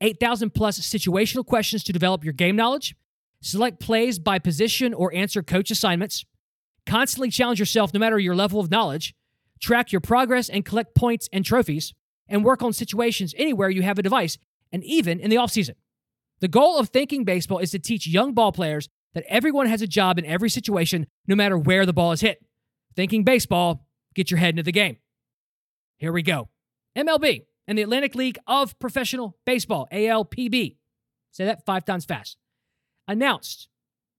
8,000 0.00 0.54
plus 0.54 0.78
situational 0.78 1.44
questions 1.44 1.82
to 1.82 1.92
develop 1.92 2.22
your 2.22 2.34
game 2.34 2.54
knowledge, 2.54 2.94
select 3.42 3.80
plays 3.80 4.20
by 4.20 4.38
position 4.38 4.94
or 4.94 5.12
answer 5.12 5.42
coach 5.42 5.72
assignments, 5.72 6.24
constantly 6.86 7.30
challenge 7.30 7.58
yourself 7.58 7.92
no 7.92 7.98
matter 7.98 8.16
your 8.16 8.36
level 8.36 8.60
of 8.60 8.70
knowledge, 8.70 9.16
track 9.58 9.90
your 9.90 10.00
progress 10.00 10.48
and 10.48 10.64
collect 10.64 10.94
points 10.94 11.28
and 11.32 11.44
trophies, 11.44 11.94
and 12.28 12.44
work 12.44 12.62
on 12.62 12.72
situations 12.72 13.34
anywhere 13.36 13.70
you 13.70 13.82
have 13.82 13.98
a 13.98 14.04
device, 14.04 14.38
and 14.70 14.84
even 14.84 15.18
in 15.18 15.30
the 15.30 15.36
offseason. 15.36 15.74
The 16.38 16.46
goal 16.46 16.78
of 16.78 16.90
Thinking 16.90 17.24
Baseball 17.24 17.58
is 17.58 17.72
to 17.72 17.80
teach 17.80 18.06
young 18.06 18.34
ball 18.34 18.52
players 18.52 18.88
that 19.14 19.24
everyone 19.28 19.66
has 19.66 19.82
a 19.82 19.88
job 19.88 20.16
in 20.16 20.24
every 20.26 20.48
situation, 20.48 21.08
no 21.26 21.34
matter 21.34 21.58
where 21.58 21.84
the 21.84 21.92
ball 21.92 22.12
is 22.12 22.20
hit. 22.20 22.40
Thinking 22.98 23.22
Baseball, 23.22 23.86
get 24.16 24.28
your 24.28 24.38
head 24.38 24.54
into 24.54 24.64
the 24.64 24.72
game. 24.72 24.96
Here 25.98 26.10
we 26.10 26.20
go. 26.20 26.48
MLB 26.96 27.44
and 27.68 27.78
the 27.78 27.82
Atlantic 27.82 28.16
League 28.16 28.40
of 28.48 28.76
Professional 28.80 29.38
Baseball, 29.46 29.86
ALPB, 29.92 30.78
say 31.30 31.44
that 31.44 31.64
five 31.64 31.84
times 31.84 32.04
fast, 32.04 32.38
announced 33.06 33.68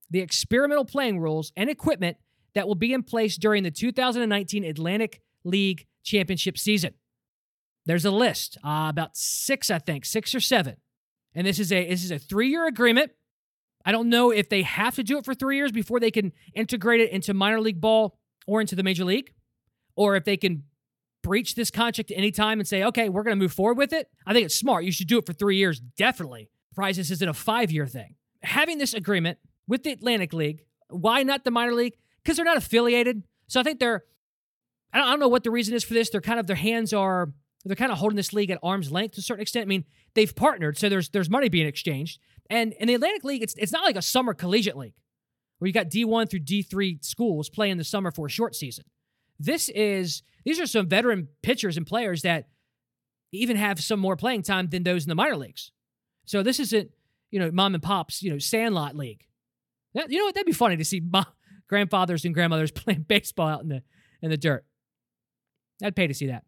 the 0.09 0.21
experimental 0.21 0.85
playing 0.85 1.19
rules 1.19 1.51
and 1.57 1.69
equipment 1.69 2.15
that 2.55 2.69
will 2.69 2.75
be 2.75 2.93
in 2.93 3.03
place 3.03 3.35
during 3.35 3.63
the 3.63 3.71
2019 3.71 4.63
Atlantic 4.63 5.21
League 5.43 5.85
Championship 6.05 6.57
season. 6.57 6.93
There's 7.85 8.05
a 8.05 8.11
list, 8.11 8.57
uh, 8.63 8.87
about 8.89 9.17
six, 9.17 9.69
I 9.69 9.79
think, 9.79 10.05
six 10.05 10.33
or 10.33 10.39
seven, 10.39 10.77
and 11.35 11.45
this 11.45 11.59
is 11.59 11.73
a 11.73 11.85
this 11.85 12.05
is 12.05 12.11
a 12.11 12.19
three 12.19 12.47
year 12.47 12.65
agreement. 12.65 13.11
I 13.83 13.91
don't 13.91 14.07
know 14.07 14.31
if 14.31 14.47
they 14.47 14.61
have 14.61 14.95
to 14.95 15.03
do 15.03 15.17
it 15.17 15.25
for 15.25 15.33
three 15.33 15.57
years 15.57 15.73
before 15.73 15.99
they 15.99 16.11
can 16.11 16.31
integrate 16.53 17.01
it 17.01 17.11
into 17.11 17.33
minor 17.33 17.59
league 17.59 17.81
ball 17.81 18.18
or 18.49 18.59
into 18.59 18.75
the 18.75 18.81
major 18.81 19.05
league, 19.05 19.31
or 19.95 20.15
if 20.15 20.25
they 20.25 20.35
can 20.35 20.63
breach 21.21 21.53
this 21.53 21.69
contract 21.69 22.09
at 22.09 22.17
any 22.17 22.31
time 22.31 22.59
and 22.59 22.67
say, 22.67 22.83
okay, 22.83 23.07
we're 23.09 23.21
going 23.21 23.37
to 23.37 23.41
move 23.41 23.53
forward 23.53 23.77
with 23.77 23.93
it. 23.93 24.09
I 24.25 24.33
think 24.33 24.45
it's 24.45 24.55
smart. 24.55 24.83
You 24.83 24.91
should 24.91 25.07
do 25.07 25.19
it 25.19 25.25
for 25.25 25.33
three 25.33 25.57
years, 25.57 25.79
definitely. 25.79 26.49
Surprised 26.71 26.97
this 26.97 27.11
isn't 27.11 27.29
a 27.29 27.33
five 27.33 27.71
year 27.71 27.85
thing. 27.85 28.15
Having 28.41 28.79
this 28.79 28.93
agreement 28.95 29.37
with 29.67 29.83
the 29.83 29.91
Atlantic 29.91 30.33
League, 30.33 30.63
why 30.89 31.21
not 31.21 31.43
the 31.43 31.51
minor 31.51 31.73
league? 31.73 31.93
Because 32.23 32.37
they're 32.37 32.45
not 32.45 32.57
affiliated. 32.57 33.23
So 33.47 33.59
I 33.59 33.63
think 33.63 33.79
they're, 33.79 34.03
I 34.91 34.97
don't, 34.97 35.07
I 35.07 35.11
don't 35.11 35.19
know 35.19 35.27
what 35.27 35.43
the 35.43 35.51
reason 35.51 35.75
is 35.75 35.83
for 35.83 35.93
this. 35.93 36.09
They're 36.09 36.21
kind 36.21 36.39
of, 36.39 36.47
their 36.47 36.55
hands 36.55 36.91
are, 36.91 37.31
they're 37.65 37.75
kind 37.75 37.91
of 37.91 37.99
holding 37.99 38.15
this 38.15 38.33
league 38.33 38.49
at 38.49 38.57
arm's 38.63 38.91
length 38.91 39.15
to 39.15 39.19
a 39.19 39.21
certain 39.21 39.41
extent. 39.41 39.63
I 39.63 39.67
mean, 39.67 39.83
they've 40.15 40.33
partnered, 40.33 40.77
so 40.77 40.89
there's 40.89 41.09
there's 41.09 41.29
money 41.29 41.49
being 41.49 41.67
exchanged. 41.67 42.19
And 42.49 42.73
in 42.79 42.87
the 42.87 42.95
Atlantic 42.95 43.25
League, 43.25 43.43
it's 43.43 43.53
it's 43.57 43.73
not 43.73 43.83
like 43.83 43.97
a 43.97 44.01
summer 44.01 44.33
collegiate 44.33 44.77
league 44.77 44.93
where 45.59 45.67
you 45.67 45.73
got 45.73 45.89
D1 45.89 46.29
through 46.29 46.39
D3 46.41 47.03
schools 47.03 47.49
playing 47.49 47.77
the 47.77 47.83
summer 47.83 48.11
for 48.11 48.25
a 48.25 48.29
short 48.29 48.55
season. 48.55 48.85
This 49.39 49.69
is 49.69 50.23
these 50.45 50.59
are 50.59 50.65
some 50.65 50.87
veteran 50.87 51.27
pitchers 51.43 51.77
and 51.77 51.85
players 51.85 52.23
that 52.23 52.47
even 53.31 53.57
have 53.57 53.81
some 53.81 53.99
more 53.99 54.15
playing 54.15 54.41
time 54.41 54.67
than 54.69 54.83
those 54.83 55.03
in 55.03 55.09
the 55.09 55.15
minor 55.15 55.37
leagues. 55.37 55.71
So 56.25 56.41
this 56.43 56.59
isn't, 56.59 56.91
you 57.31 57.39
know, 57.39 57.51
mom 57.51 57.73
and 57.73 57.83
pops, 57.83 58.23
you 58.23 58.31
know, 58.31 58.39
sandlot 58.39 58.95
league. 58.95 59.25
That, 59.93 60.11
you 60.11 60.17
know 60.17 60.25
what? 60.25 60.35
That'd 60.35 60.47
be 60.47 60.53
funny 60.53 60.77
to 60.77 60.85
see 60.85 61.01
grandfathers 61.69 62.25
and 62.25 62.33
grandmothers 62.33 62.71
playing 62.71 63.05
baseball 63.07 63.47
out 63.47 63.61
in 63.61 63.69
the 63.69 63.83
in 64.21 64.29
the 64.29 64.37
dirt. 64.37 64.65
I'd 65.83 65.95
pay 65.95 66.07
to 66.07 66.13
see 66.13 66.27
that. 66.27 66.43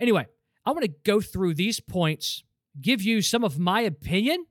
Anyway, 0.00 0.26
I 0.64 0.70
want 0.70 0.84
to 0.84 0.92
go 1.04 1.20
through 1.20 1.54
these 1.54 1.80
points, 1.80 2.44
give 2.80 3.02
you 3.02 3.20
some 3.20 3.42
of 3.42 3.58
my 3.58 3.80
opinion 3.80 4.46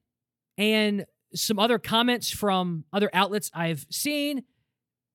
and 0.58 1.06
some 1.34 1.60
other 1.60 1.80
comments 1.80 2.30
from 2.30 2.86
other 2.94 3.10
outlets 3.14 3.52
I've 3.54 3.86
seen, 3.90 4.44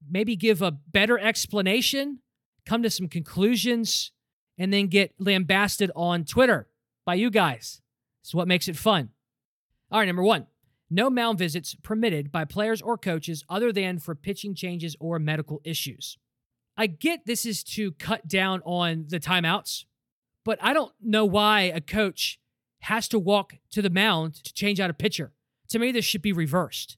maybe 0.08 0.36
give 0.36 0.62
a 0.62 0.70
better 0.70 1.18
explanation, 1.18 2.20
come 2.66 2.82
to 2.82 2.90
some 2.90 3.08
conclusions, 3.08 4.12
and 4.58 4.72
then 4.72 4.86
get 4.88 5.14
lambasted 5.18 5.90
on 5.96 6.24
Twitter 6.24 6.68
by 7.04 7.14
you 7.14 7.30
guys. 7.30 7.80
It's 8.22 8.34
what 8.34 8.48
makes 8.48 8.68
it 8.68 8.76
fun. 8.76 9.10
All 9.90 9.98
right, 9.98 10.06
number 10.06 10.22
one 10.22 10.46
no 10.92 11.08
mound 11.08 11.38
visits 11.38 11.74
permitted 11.82 12.30
by 12.30 12.44
players 12.44 12.82
or 12.82 12.98
coaches 12.98 13.44
other 13.48 13.72
than 13.72 13.98
for 13.98 14.14
pitching 14.14 14.54
changes 14.54 14.94
or 15.00 15.18
medical 15.18 15.62
issues. 15.64 16.18
I 16.76 16.86
get 16.86 17.24
this 17.24 17.46
is 17.46 17.64
to 17.64 17.92
cut 17.92 18.28
down 18.28 18.60
on 18.66 19.06
the 19.08 19.18
timeouts, 19.18 19.86
but 20.44 20.58
I 20.60 20.74
don't 20.74 20.92
know 21.00 21.24
why 21.24 21.62
a 21.62 21.80
coach 21.80 22.38
has 22.80 23.08
to 23.08 23.18
walk 23.18 23.54
to 23.70 23.80
the 23.80 23.88
mound 23.88 24.34
to 24.44 24.52
change 24.52 24.80
out 24.80 24.90
a 24.90 24.94
pitcher. 24.94 25.32
To 25.72 25.78
me, 25.78 25.92
this 25.92 26.04
should 26.04 26.22
be 26.22 26.32
reversed. 26.32 26.96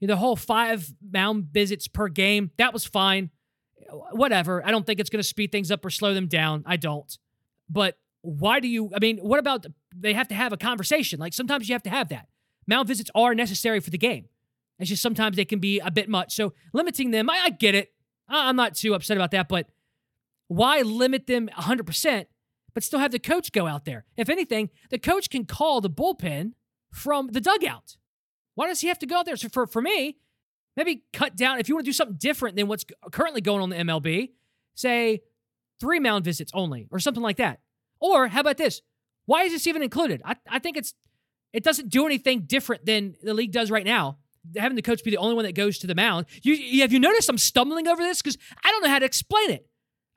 You 0.00 0.08
know, 0.08 0.14
The 0.14 0.18
whole 0.18 0.36
five 0.36 0.92
mound 1.02 1.46
visits 1.52 1.88
per 1.88 2.08
game, 2.08 2.50
that 2.58 2.72
was 2.72 2.84
fine. 2.84 3.30
Whatever. 4.12 4.64
I 4.64 4.70
don't 4.70 4.86
think 4.86 5.00
it's 5.00 5.10
going 5.10 5.22
to 5.22 5.28
speed 5.28 5.52
things 5.52 5.70
up 5.70 5.84
or 5.84 5.90
slow 5.90 6.14
them 6.14 6.26
down. 6.26 6.62
I 6.66 6.76
don't. 6.76 7.16
But 7.68 7.98
why 8.22 8.60
do 8.60 8.68
you, 8.68 8.90
I 8.94 8.98
mean, 8.98 9.18
what 9.18 9.38
about 9.38 9.66
they 9.94 10.14
have 10.14 10.28
to 10.28 10.34
have 10.34 10.52
a 10.52 10.56
conversation? 10.56 11.20
Like 11.20 11.34
sometimes 11.34 11.68
you 11.68 11.74
have 11.74 11.82
to 11.84 11.90
have 11.90 12.08
that. 12.08 12.28
Mound 12.66 12.88
visits 12.88 13.10
are 13.14 13.34
necessary 13.34 13.80
for 13.80 13.90
the 13.90 13.98
game. 13.98 14.26
It's 14.78 14.88
just 14.88 15.02
sometimes 15.02 15.36
they 15.36 15.44
can 15.44 15.58
be 15.58 15.78
a 15.80 15.90
bit 15.90 16.08
much. 16.08 16.34
So 16.34 16.54
limiting 16.72 17.10
them, 17.10 17.28
I, 17.30 17.42
I 17.44 17.50
get 17.50 17.74
it. 17.74 17.92
I'm 18.28 18.56
not 18.56 18.74
too 18.74 18.94
upset 18.94 19.16
about 19.16 19.30
that. 19.32 19.48
But 19.48 19.68
why 20.48 20.80
limit 20.80 21.26
them 21.26 21.48
100%, 21.56 22.26
but 22.72 22.82
still 22.82 22.98
have 22.98 23.12
the 23.12 23.18
coach 23.18 23.52
go 23.52 23.66
out 23.66 23.84
there? 23.84 24.04
If 24.16 24.28
anything, 24.28 24.70
the 24.90 24.98
coach 24.98 25.30
can 25.30 25.44
call 25.44 25.80
the 25.80 25.90
bullpen 25.90 26.52
from 26.94 27.28
the 27.28 27.40
dugout. 27.40 27.96
Why 28.54 28.68
does 28.68 28.80
he 28.80 28.88
have 28.88 28.98
to 29.00 29.06
go 29.06 29.18
out 29.18 29.26
there? 29.26 29.36
So 29.36 29.48
for, 29.48 29.66
for 29.66 29.82
me, 29.82 30.16
maybe 30.76 31.02
cut 31.12 31.36
down, 31.36 31.58
if 31.58 31.68
you 31.68 31.74
want 31.74 31.84
to 31.84 31.88
do 31.88 31.92
something 31.92 32.16
different 32.16 32.56
than 32.56 32.68
what's 32.68 32.84
currently 33.10 33.40
going 33.40 33.60
on 33.60 33.72
in 33.72 33.86
the 33.86 33.92
MLB, 33.92 34.30
say 34.74 35.22
three 35.80 35.98
mound 35.98 36.24
visits 36.24 36.52
only 36.54 36.86
or 36.90 36.98
something 36.98 37.22
like 37.22 37.36
that. 37.38 37.60
Or 38.00 38.28
how 38.28 38.40
about 38.40 38.56
this? 38.56 38.80
Why 39.26 39.42
is 39.42 39.52
this 39.52 39.66
even 39.66 39.82
included? 39.82 40.22
I, 40.24 40.36
I 40.48 40.58
think 40.58 40.76
it's 40.76 40.94
it 41.52 41.62
doesn't 41.62 41.88
do 41.88 42.04
anything 42.04 42.42
different 42.42 42.84
than 42.84 43.14
the 43.22 43.32
league 43.32 43.52
does 43.52 43.70
right 43.70 43.84
now. 43.84 44.18
Having 44.56 44.76
the 44.76 44.82
coach 44.82 45.04
be 45.04 45.10
the 45.10 45.16
only 45.16 45.34
one 45.34 45.44
that 45.44 45.54
goes 45.54 45.78
to 45.78 45.86
the 45.86 45.94
mound. 45.94 46.26
You, 46.42 46.54
you 46.54 46.82
have 46.82 46.92
you 46.92 46.98
noticed 46.98 47.28
I'm 47.28 47.38
stumbling 47.38 47.88
over 47.88 48.02
this 48.02 48.20
because 48.20 48.36
I 48.64 48.70
don't 48.70 48.82
know 48.82 48.90
how 48.90 48.98
to 48.98 49.06
explain 49.06 49.50
it. 49.50 49.66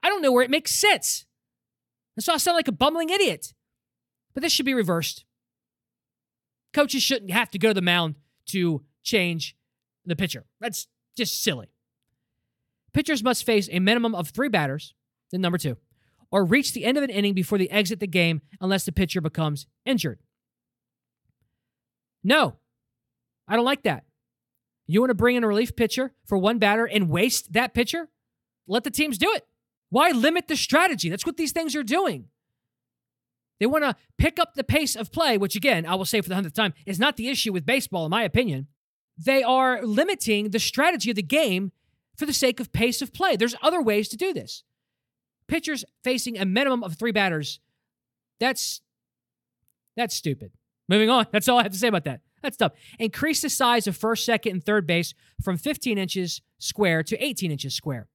I 0.04 0.10
don't 0.10 0.22
know 0.22 0.32
where 0.32 0.44
it 0.44 0.50
makes 0.50 0.72
sense. 0.72 1.26
And 2.16 2.24
so 2.24 2.34
I 2.34 2.38
sound 2.38 2.56
like 2.56 2.68
a 2.68 2.74
bumbling 2.74 3.10
idiot. 3.10 3.54
But 4.34 4.42
this 4.42 4.52
should 4.52 4.66
be 4.66 4.74
reversed. 4.74 5.26
Coaches 6.74 7.04
shouldn't 7.04 7.32
have 7.32 7.50
to 7.52 7.60
go 7.60 7.70
to 7.70 7.74
the 7.74 7.82
mound 7.82 8.16
to 8.48 8.84
change 9.04 9.56
the 10.06 10.16
pitcher. 10.16 10.46
That's 10.60 10.88
just 11.16 11.44
silly. 11.44 11.68
Pitchers 12.94 13.24
must 13.24 13.46
face 13.46 13.70
a 13.72 13.80
minimum 13.80 14.16
of 14.16 14.30
three 14.30 14.50
batters, 14.50 14.94
then 15.32 15.42
number 15.42 15.58
two, 15.58 15.78
or 16.32 16.44
reach 16.44 16.74
the 16.74 16.86
end 16.86 16.98
of 16.98 17.04
an 17.04 17.10
inning 17.10 17.34
before 17.34 17.58
they 17.58 17.68
exit 17.70 18.00
the 18.00 18.08
game 18.08 18.42
unless 18.60 18.86
the 18.86 18.92
pitcher 18.92 19.22
becomes 19.22 19.68
injured. 19.86 20.20
No, 22.24 22.56
I 23.48 23.56
don't 23.56 23.66
like 23.66 23.84
that. 23.84 24.04
You 24.88 25.02
want 25.02 25.10
to 25.10 25.16
bring 25.16 25.36
in 25.36 25.44
a 25.44 25.48
relief 25.48 25.76
pitcher 25.76 26.14
for 26.26 26.38
one 26.38 26.60
batter 26.60 26.86
and 26.86 27.10
waste 27.10 27.54
that 27.54 27.74
pitcher? 27.74 28.10
Let 28.68 28.84
the 28.84 28.92
teams 28.92 29.18
do 29.18 29.32
it. 29.34 29.46
Why 29.90 30.12
limit 30.12 30.48
the 30.48 30.56
strategy? 30.56 31.10
That's 31.10 31.26
what 31.26 31.38
these 31.38 31.52
things 31.52 31.76
are 31.76 31.84
doing. 31.84 32.26
They 33.60 33.66
want 33.66 33.84
to 33.84 33.96
pick 34.18 34.40
up 34.40 34.54
the 34.54 34.64
pace 34.64 34.96
of 34.96 35.12
play, 35.12 35.38
which, 35.38 35.56
again, 35.56 35.86
I 35.86 35.96
will 35.96 36.06
say 36.06 36.22
for 36.22 36.30
the 36.30 36.36
hundredth 36.36 36.56
time, 36.56 36.74
is 36.86 37.00
not 37.00 37.18
the 37.18 37.30
issue 37.30 37.52
with 37.52 37.66
baseball, 37.66 38.06
in 38.06 38.12
my 38.12 38.24
opinion. 38.24 38.68
They 39.18 39.42
are 39.42 39.82
limiting 39.82 40.52
the 40.52 40.60
strategy 40.60 41.10
of 41.10 41.16
the 41.16 41.24
game 41.24 41.72
for 42.16 42.26
the 42.26 42.34
sake 42.34 42.60
of 42.60 42.72
pace 42.72 43.02
of 43.02 43.14
play. 43.14 43.36
There's 43.36 43.56
other 43.62 43.82
ways 43.82 44.10
to 44.10 44.18
do 44.18 44.34
this. 44.34 44.64
Pitchers 45.48 45.84
facing 46.04 46.38
a 46.38 46.46
minimum 46.46 46.84
of 46.84 46.96
three 46.96 47.12
batters. 47.12 47.60
That's 48.40 48.82
that's 49.96 50.14
stupid. 50.14 50.52
Moving 50.88 51.10
on. 51.10 51.26
That's 51.32 51.50
all 51.50 51.58
I 51.58 51.64
have 51.64 51.72
to 51.72 51.78
say 51.78 51.88
about 51.88 52.04
that. 52.04 52.22
That's 52.44 52.58
dumb. 52.58 52.72
Increase 53.00 53.42
the 53.42 53.50
size 53.50 53.88
of 53.88 53.98
first, 53.98 54.24
second, 54.24 54.52
and 54.52 54.64
third 54.64 54.86
base 54.86 55.14
from 55.42 55.58
15 55.58 55.98
inches 55.98 56.42
square 56.60 57.02
to 57.04 57.24
18 57.24 57.52
inches 57.52 57.74
square. 57.74 58.08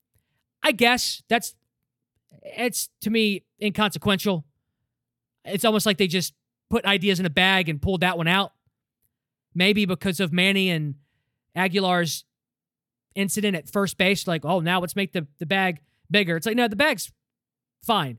I 0.62 0.72
guess 0.72 1.22
that's 1.28 1.54
it's 2.42 2.88
to 3.00 3.10
me 3.10 3.44
inconsequential. 3.60 4.44
It's 5.44 5.64
almost 5.64 5.86
like 5.86 5.98
they 5.98 6.06
just 6.06 6.34
put 6.70 6.84
ideas 6.84 7.20
in 7.20 7.26
a 7.26 7.30
bag 7.30 7.68
and 7.68 7.80
pulled 7.82 8.00
that 8.00 8.16
one 8.16 8.28
out. 8.28 8.52
Maybe 9.54 9.84
because 9.84 10.20
of 10.20 10.32
Manny 10.32 10.70
and 10.70 10.94
Aguilar's 11.54 12.24
incident 13.14 13.56
at 13.56 13.68
first 13.68 13.98
base, 13.98 14.26
like, 14.26 14.44
oh, 14.44 14.60
now 14.60 14.80
let's 14.80 14.96
make 14.96 15.12
the, 15.12 15.26
the 15.38 15.46
bag 15.46 15.80
bigger. 16.10 16.36
It's 16.36 16.46
like, 16.46 16.56
no, 16.56 16.68
the 16.68 16.76
bag's 16.76 17.12
fine. 17.84 18.18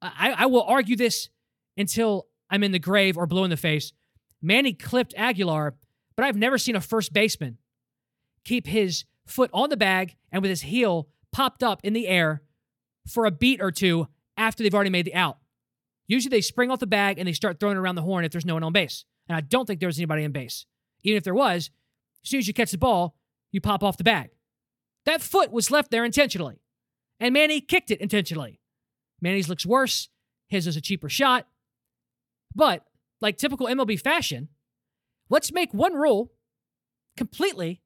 I, 0.00 0.34
I 0.38 0.46
will 0.46 0.62
argue 0.62 0.96
this 0.96 1.28
until 1.76 2.26
I'm 2.50 2.62
in 2.62 2.72
the 2.72 2.78
grave 2.78 3.16
or 3.16 3.26
blue 3.26 3.44
in 3.44 3.50
the 3.50 3.56
face. 3.56 3.92
Manny 4.40 4.72
clipped 4.72 5.14
Aguilar, 5.16 5.76
but 6.16 6.24
I've 6.24 6.36
never 6.36 6.58
seen 6.58 6.76
a 6.76 6.80
first 6.80 7.12
baseman 7.12 7.58
keep 8.44 8.66
his 8.66 9.04
foot 9.26 9.50
on 9.52 9.70
the 9.70 9.76
bag 9.76 10.16
and 10.30 10.42
with 10.42 10.50
his 10.50 10.62
heel 10.62 11.08
popped 11.30 11.62
up 11.62 11.80
in 11.84 11.92
the 11.92 12.08
air 12.08 12.42
for 13.08 13.24
a 13.24 13.30
beat 13.30 13.60
or 13.60 13.70
two 13.70 14.08
after 14.36 14.62
they've 14.62 14.74
already 14.74 14.90
made 14.90 15.06
the 15.06 15.14
out. 15.14 15.38
Usually 16.06 16.30
they 16.30 16.40
spring 16.40 16.70
off 16.70 16.80
the 16.80 16.86
bag 16.86 17.18
and 17.18 17.26
they 17.26 17.32
start 17.32 17.60
throwing 17.60 17.76
around 17.76 17.94
the 17.94 18.02
horn 18.02 18.24
if 18.24 18.32
there's 18.32 18.44
no 18.44 18.54
one 18.54 18.64
on 18.64 18.72
base. 18.72 19.04
And 19.28 19.36
I 19.36 19.40
don't 19.40 19.66
think 19.66 19.80
there 19.80 19.88
was 19.88 19.98
anybody 19.98 20.24
on 20.24 20.32
base. 20.32 20.66
Even 21.02 21.16
if 21.16 21.24
there 21.24 21.34
was, 21.34 21.70
as 22.22 22.30
soon 22.30 22.38
as 22.38 22.48
you 22.48 22.54
catch 22.54 22.70
the 22.70 22.78
ball, 22.78 23.16
you 23.50 23.60
pop 23.60 23.82
off 23.82 23.96
the 23.96 24.04
bag. 24.04 24.30
That 25.06 25.22
foot 25.22 25.52
was 25.52 25.70
left 25.70 25.90
there 25.90 26.04
intentionally. 26.04 26.60
And 27.20 27.34
Manny 27.34 27.60
kicked 27.60 27.90
it 27.90 28.00
intentionally. 28.00 28.60
Manny's 29.20 29.48
looks 29.48 29.66
worse. 29.66 30.08
His 30.48 30.66
is 30.66 30.76
a 30.76 30.80
cheaper 30.80 31.08
shot. 31.08 31.46
But, 32.54 32.84
like 33.20 33.38
typical 33.38 33.66
MLB 33.66 34.00
fashion, 34.00 34.48
let's 35.30 35.52
make 35.52 35.72
one 35.72 35.94
rule 35.94 36.32
completely 37.16 37.80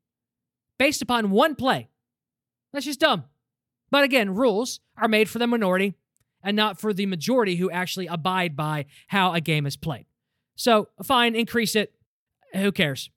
based 0.78 1.02
upon 1.02 1.30
one 1.30 1.54
play. 1.54 1.88
That's 2.72 2.86
just 2.86 3.00
dumb. 3.00 3.24
But 3.90 4.04
again, 4.04 4.34
rules 4.34 4.80
are 4.96 5.08
made 5.08 5.28
for 5.28 5.38
the 5.38 5.46
minority 5.46 5.94
and 6.46 6.56
not 6.56 6.80
for 6.80 6.94
the 6.94 7.06
majority 7.06 7.56
who 7.56 7.68
actually 7.70 8.06
abide 8.06 8.54
by 8.54 8.86
how 9.08 9.34
a 9.34 9.40
game 9.40 9.66
is 9.66 9.76
played. 9.76 10.06
So, 10.54 10.88
fine, 11.02 11.34
increase 11.34 11.74
it. 11.74 11.92
Who 12.54 12.70
cares? 12.70 13.10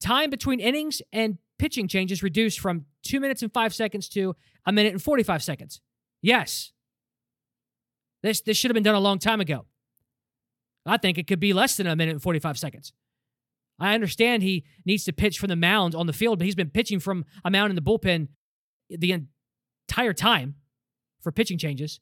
Time 0.00 0.30
between 0.30 0.58
innings 0.58 1.00
and 1.12 1.38
pitching 1.60 1.86
changes 1.86 2.24
reduced 2.24 2.58
from 2.58 2.84
two 3.04 3.20
minutes 3.20 3.40
and 3.40 3.52
five 3.52 3.72
seconds 3.72 4.08
to 4.10 4.34
a 4.66 4.72
minute 4.72 4.92
and 4.92 5.00
45 5.00 5.44
seconds. 5.44 5.80
Yes. 6.20 6.72
This, 8.24 8.40
this 8.40 8.56
should 8.56 8.70
have 8.70 8.74
been 8.74 8.82
done 8.82 8.96
a 8.96 9.00
long 9.00 9.20
time 9.20 9.40
ago. 9.40 9.64
I 10.84 10.96
think 10.96 11.18
it 11.18 11.28
could 11.28 11.40
be 11.40 11.52
less 11.52 11.76
than 11.76 11.86
a 11.86 11.94
minute 11.94 12.12
and 12.12 12.22
45 12.22 12.58
seconds. 12.58 12.92
I 13.78 13.94
understand 13.94 14.42
he 14.42 14.64
needs 14.84 15.04
to 15.04 15.12
pitch 15.12 15.38
from 15.38 15.48
the 15.48 15.56
mound 15.56 15.94
on 15.94 16.06
the 16.06 16.12
field, 16.12 16.40
but 16.40 16.46
he's 16.46 16.54
been 16.56 16.70
pitching 16.70 16.98
from 16.98 17.26
a 17.44 17.50
mound 17.50 17.70
in 17.70 17.76
the 17.76 17.82
bullpen 17.82 18.28
the 18.90 19.12
entire 19.88 20.12
time 20.12 20.56
for 21.22 21.30
pitching 21.30 21.58
changes. 21.58 22.00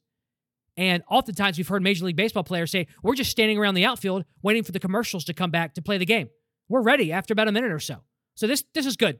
And 0.77 1.03
oftentimes 1.09 1.57
we've 1.57 1.67
heard 1.67 1.81
Major 1.81 2.05
League 2.05 2.15
Baseball 2.15 2.43
players 2.43 2.71
say, 2.71 2.87
We're 3.01 3.15
just 3.15 3.31
standing 3.31 3.57
around 3.57 3.75
the 3.75 3.85
outfield 3.85 4.25
waiting 4.41 4.63
for 4.63 4.71
the 4.71 4.79
commercials 4.79 5.23
to 5.25 5.33
come 5.33 5.51
back 5.51 5.73
to 5.75 5.81
play 5.81 5.97
the 5.97 6.05
game. 6.05 6.29
We're 6.67 6.81
ready 6.81 7.11
after 7.11 7.31
about 7.33 7.47
a 7.47 7.51
minute 7.51 7.71
or 7.71 7.79
so. 7.79 8.01
So 8.35 8.47
this 8.47 8.63
this 8.73 8.85
is 8.85 8.97
good. 8.97 9.19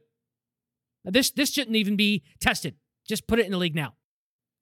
This 1.03 1.31
this 1.31 1.53
shouldn't 1.53 1.75
even 1.75 1.95
be 1.95 2.23
tested. 2.39 2.75
Just 3.07 3.27
put 3.27 3.39
it 3.39 3.45
in 3.45 3.51
the 3.51 3.57
league 3.57 3.75
now. 3.75 3.93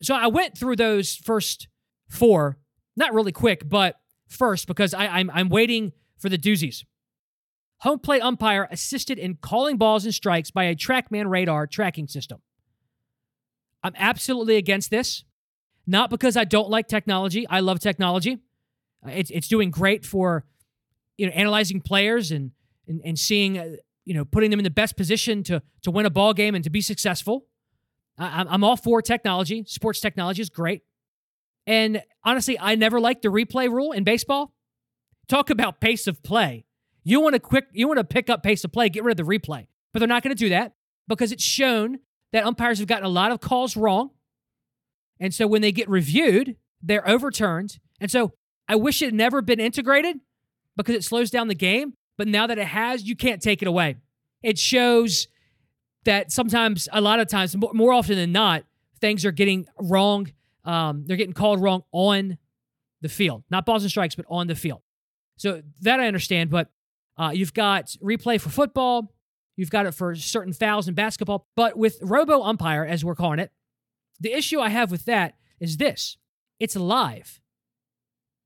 So 0.01 0.15
I 0.15 0.27
went 0.27 0.57
through 0.57 0.75
those 0.75 1.15
first 1.15 1.67
four, 2.09 2.57
not 2.95 3.13
really 3.13 3.31
quick, 3.31 3.67
but 3.67 3.95
first 4.27 4.67
because 4.67 4.93
I, 4.93 5.07
I'm 5.07 5.31
I'm 5.33 5.49
waiting 5.49 5.93
for 6.17 6.29
the 6.29 6.37
doozies. 6.37 6.83
Home 7.79 7.99
plate 7.99 8.21
umpire 8.21 8.67
assisted 8.71 9.17
in 9.17 9.35
calling 9.41 9.77
balls 9.77 10.05
and 10.05 10.13
strikes 10.13 10.51
by 10.51 10.65
a 10.65 10.75
TrackMan 10.75 11.29
radar 11.29 11.67
tracking 11.67 12.07
system. 12.07 12.41
I'm 13.83 13.93
absolutely 13.97 14.55
against 14.55 14.89
this. 14.89 15.25
Not 15.85 16.09
because 16.09 16.37
I 16.37 16.45
don't 16.45 16.69
like 16.69 16.87
technology. 16.87 17.47
I 17.47 17.59
love 17.59 17.79
technology. 17.79 18.39
It's 19.05 19.29
it's 19.31 19.47
doing 19.47 19.69
great 19.69 20.05
for 20.05 20.45
you 21.17 21.25
know 21.25 21.33
analyzing 21.33 21.81
players 21.81 22.31
and 22.31 22.51
and, 22.87 23.01
and 23.03 23.19
seeing 23.19 23.57
uh, 23.57 23.75
you 24.05 24.13
know 24.13 24.23
putting 24.23 24.49
them 24.49 24.59
in 24.59 24.63
the 24.63 24.69
best 24.69 24.95
position 24.95 25.43
to 25.43 25.61
to 25.81 25.91
win 25.91 26.05
a 26.05 26.09
ball 26.09 26.33
game 26.33 26.55
and 26.55 26.63
to 26.63 26.69
be 26.69 26.81
successful. 26.81 27.47
I, 28.17 28.45
I'm 28.47 28.63
all 28.63 28.77
for 28.77 29.01
technology. 29.01 29.65
Sports 29.67 29.99
technology 29.99 30.41
is 30.41 30.49
great. 30.49 30.83
And 31.65 32.01
honestly, 32.23 32.59
I 32.59 32.75
never 32.75 32.99
liked 32.99 33.21
the 33.21 33.29
replay 33.29 33.69
rule 33.69 33.91
in 33.91 34.03
baseball. 34.03 34.53
Talk 35.27 35.49
about 35.49 35.79
pace 35.79 36.07
of 36.07 36.21
play. 36.23 36.65
You 37.03 37.19
want 37.21 37.33
to 37.33 37.39
quick, 37.39 37.65
you 37.71 37.87
want 37.87 37.97
to 37.97 38.03
pick 38.03 38.29
up 38.29 38.43
pace 38.43 38.63
of 38.63 38.71
play, 38.71 38.89
get 38.89 39.03
rid 39.03 39.19
of 39.19 39.25
the 39.25 39.39
replay. 39.39 39.67
But 39.91 39.99
they're 39.99 40.07
not 40.07 40.23
going 40.23 40.35
to 40.35 40.39
do 40.39 40.49
that 40.49 40.73
because 41.07 41.31
it's 41.31 41.43
shown 41.43 41.99
that 42.31 42.45
umpires 42.45 42.79
have 42.79 42.87
gotten 42.87 43.05
a 43.05 43.09
lot 43.09 43.31
of 43.31 43.39
calls 43.39 43.77
wrong. 43.77 44.11
And 45.19 45.33
so 45.33 45.47
when 45.47 45.61
they 45.61 45.71
get 45.71 45.89
reviewed, 45.89 46.55
they're 46.81 47.07
overturned. 47.07 47.79
And 47.99 48.11
so 48.11 48.33
I 48.67 48.75
wish 48.75 49.01
it 49.01 49.05
had 49.05 49.13
never 49.13 49.41
been 49.41 49.59
integrated 49.59 50.19
because 50.75 50.95
it 50.95 51.03
slows 51.03 51.29
down 51.29 51.47
the 51.47 51.55
game. 51.55 51.93
But 52.17 52.27
now 52.27 52.47
that 52.47 52.59
it 52.59 52.67
has, 52.67 53.03
you 53.03 53.15
can't 53.15 53.41
take 53.41 53.61
it 53.61 53.67
away. 53.67 53.95
It 54.41 54.59
shows 54.59 55.27
that 56.05 56.31
sometimes, 56.31 56.87
a 56.91 57.01
lot 57.01 57.19
of 57.19 57.27
times, 57.27 57.55
more 57.73 57.93
often 57.93 58.15
than 58.15 58.31
not, 58.31 58.63
things 58.99 59.25
are 59.25 59.31
getting 59.31 59.65
wrong. 59.79 60.31
Um, 60.65 61.05
they're 61.05 61.17
getting 61.17 61.33
called 61.33 61.61
wrong 61.61 61.83
on 61.91 62.37
the 63.01 63.09
field, 63.09 63.43
not 63.49 63.65
balls 63.65 63.83
and 63.83 63.89
strikes, 63.89 64.15
but 64.15 64.25
on 64.29 64.47
the 64.47 64.55
field. 64.55 64.81
So 65.37 65.61
that 65.81 65.99
I 65.99 66.07
understand. 66.07 66.49
But 66.49 66.69
uh, 67.17 67.31
you've 67.33 67.53
got 67.53 67.95
replay 68.03 68.39
for 68.39 68.49
football. 68.49 69.13
You've 69.55 69.69
got 69.69 69.85
it 69.85 69.93
for 69.93 70.15
certain 70.15 70.53
fouls 70.53 70.87
in 70.87 70.93
basketball. 70.93 71.47
But 71.55 71.77
with 71.77 71.99
robo 72.01 72.43
umpire, 72.43 72.85
as 72.85 73.03
we're 73.03 73.15
calling 73.15 73.39
it, 73.39 73.51
the 74.19 74.33
issue 74.33 74.59
I 74.59 74.69
have 74.69 74.91
with 74.91 75.05
that 75.05 75.35
is 75.59 75.77
this 75.77 76.17
it's 76.59 76.75
live. 76.75 77.39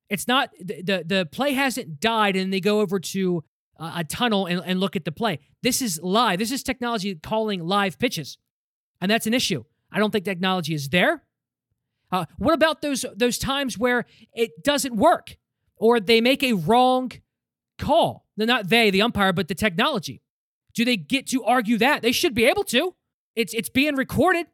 It's 0.10 0.27
not, 0.27 0.51
the, 0.60 0.82
the, 0.82 1.03
the 1.06 1.30
play 1.32 1.51
hasn't 1.53 1.99
died 1.99 2.36
and 2.38 2.53
they 2.53 2.62
go 2.62 2.80
over 2.80 2.99
to 2.99 3.43
a 3.80 4.03
tunnel 4.03 4.45
and, 4.45 4.62
and 4.65 4.80
look 4.80 4.95
at 4.95 5.06
the 5.06 5.12
play. 5.12 5.39
This 5.62 5.82
is 5.82 5.99
live. 6.01 6.39
This 6.39 6.51
is 6.51 6.63
technology 6.63 7.13
calling 7.15 7.60
live 7.62 7.99
pitches. 7.99 8.38
And 9.01 9.12
that's 9.12 9.27
an 9.27 9.34
issue. 9.34 9.63
I 9.91 9.99
don't 9.99 10.12
think 10.12 10.25
technology 10.25 10.73
is 10.73 10.89
there. 10.89 11.23
Uh, 12.12 12.25
what 12.38 12.53
about 12.53 12.82
those 12.82 13.06
those 13.15 13.38
times 13.38 13.77
where 13.77 14.06
it 14.34 14.63
doesn't 14.63 14.95
work 14.95 15.38
or 15.75 15.99
they 15.99 16.21
make 16.21 16.41
a 16.41 16.53
wrong 16.53 17.12
call? 17.77 18.25
They're 18.38 18.47
not 18.47 18.69
they, 18.69 18.89
the 18.89 19.01
umpire, 19.01 19.34
but 19.34 19.47
the 19.47 19.56
technology. 19.56 20.21
Do 20.73 20.86
they 20.86 20.95
get 20.95 21.27
to 21.27 21.43
argue 21.43 21.77
that? 21.80 22.01
They 22.01 22.13
should 22.13 22.34
be 22.34 22.45
able 22.45 22.63
to. 22.65 22.95
It's 23.36 23.53
it's 23.53 23.69
being 23.69 23.95
recorded. 23.95 24.47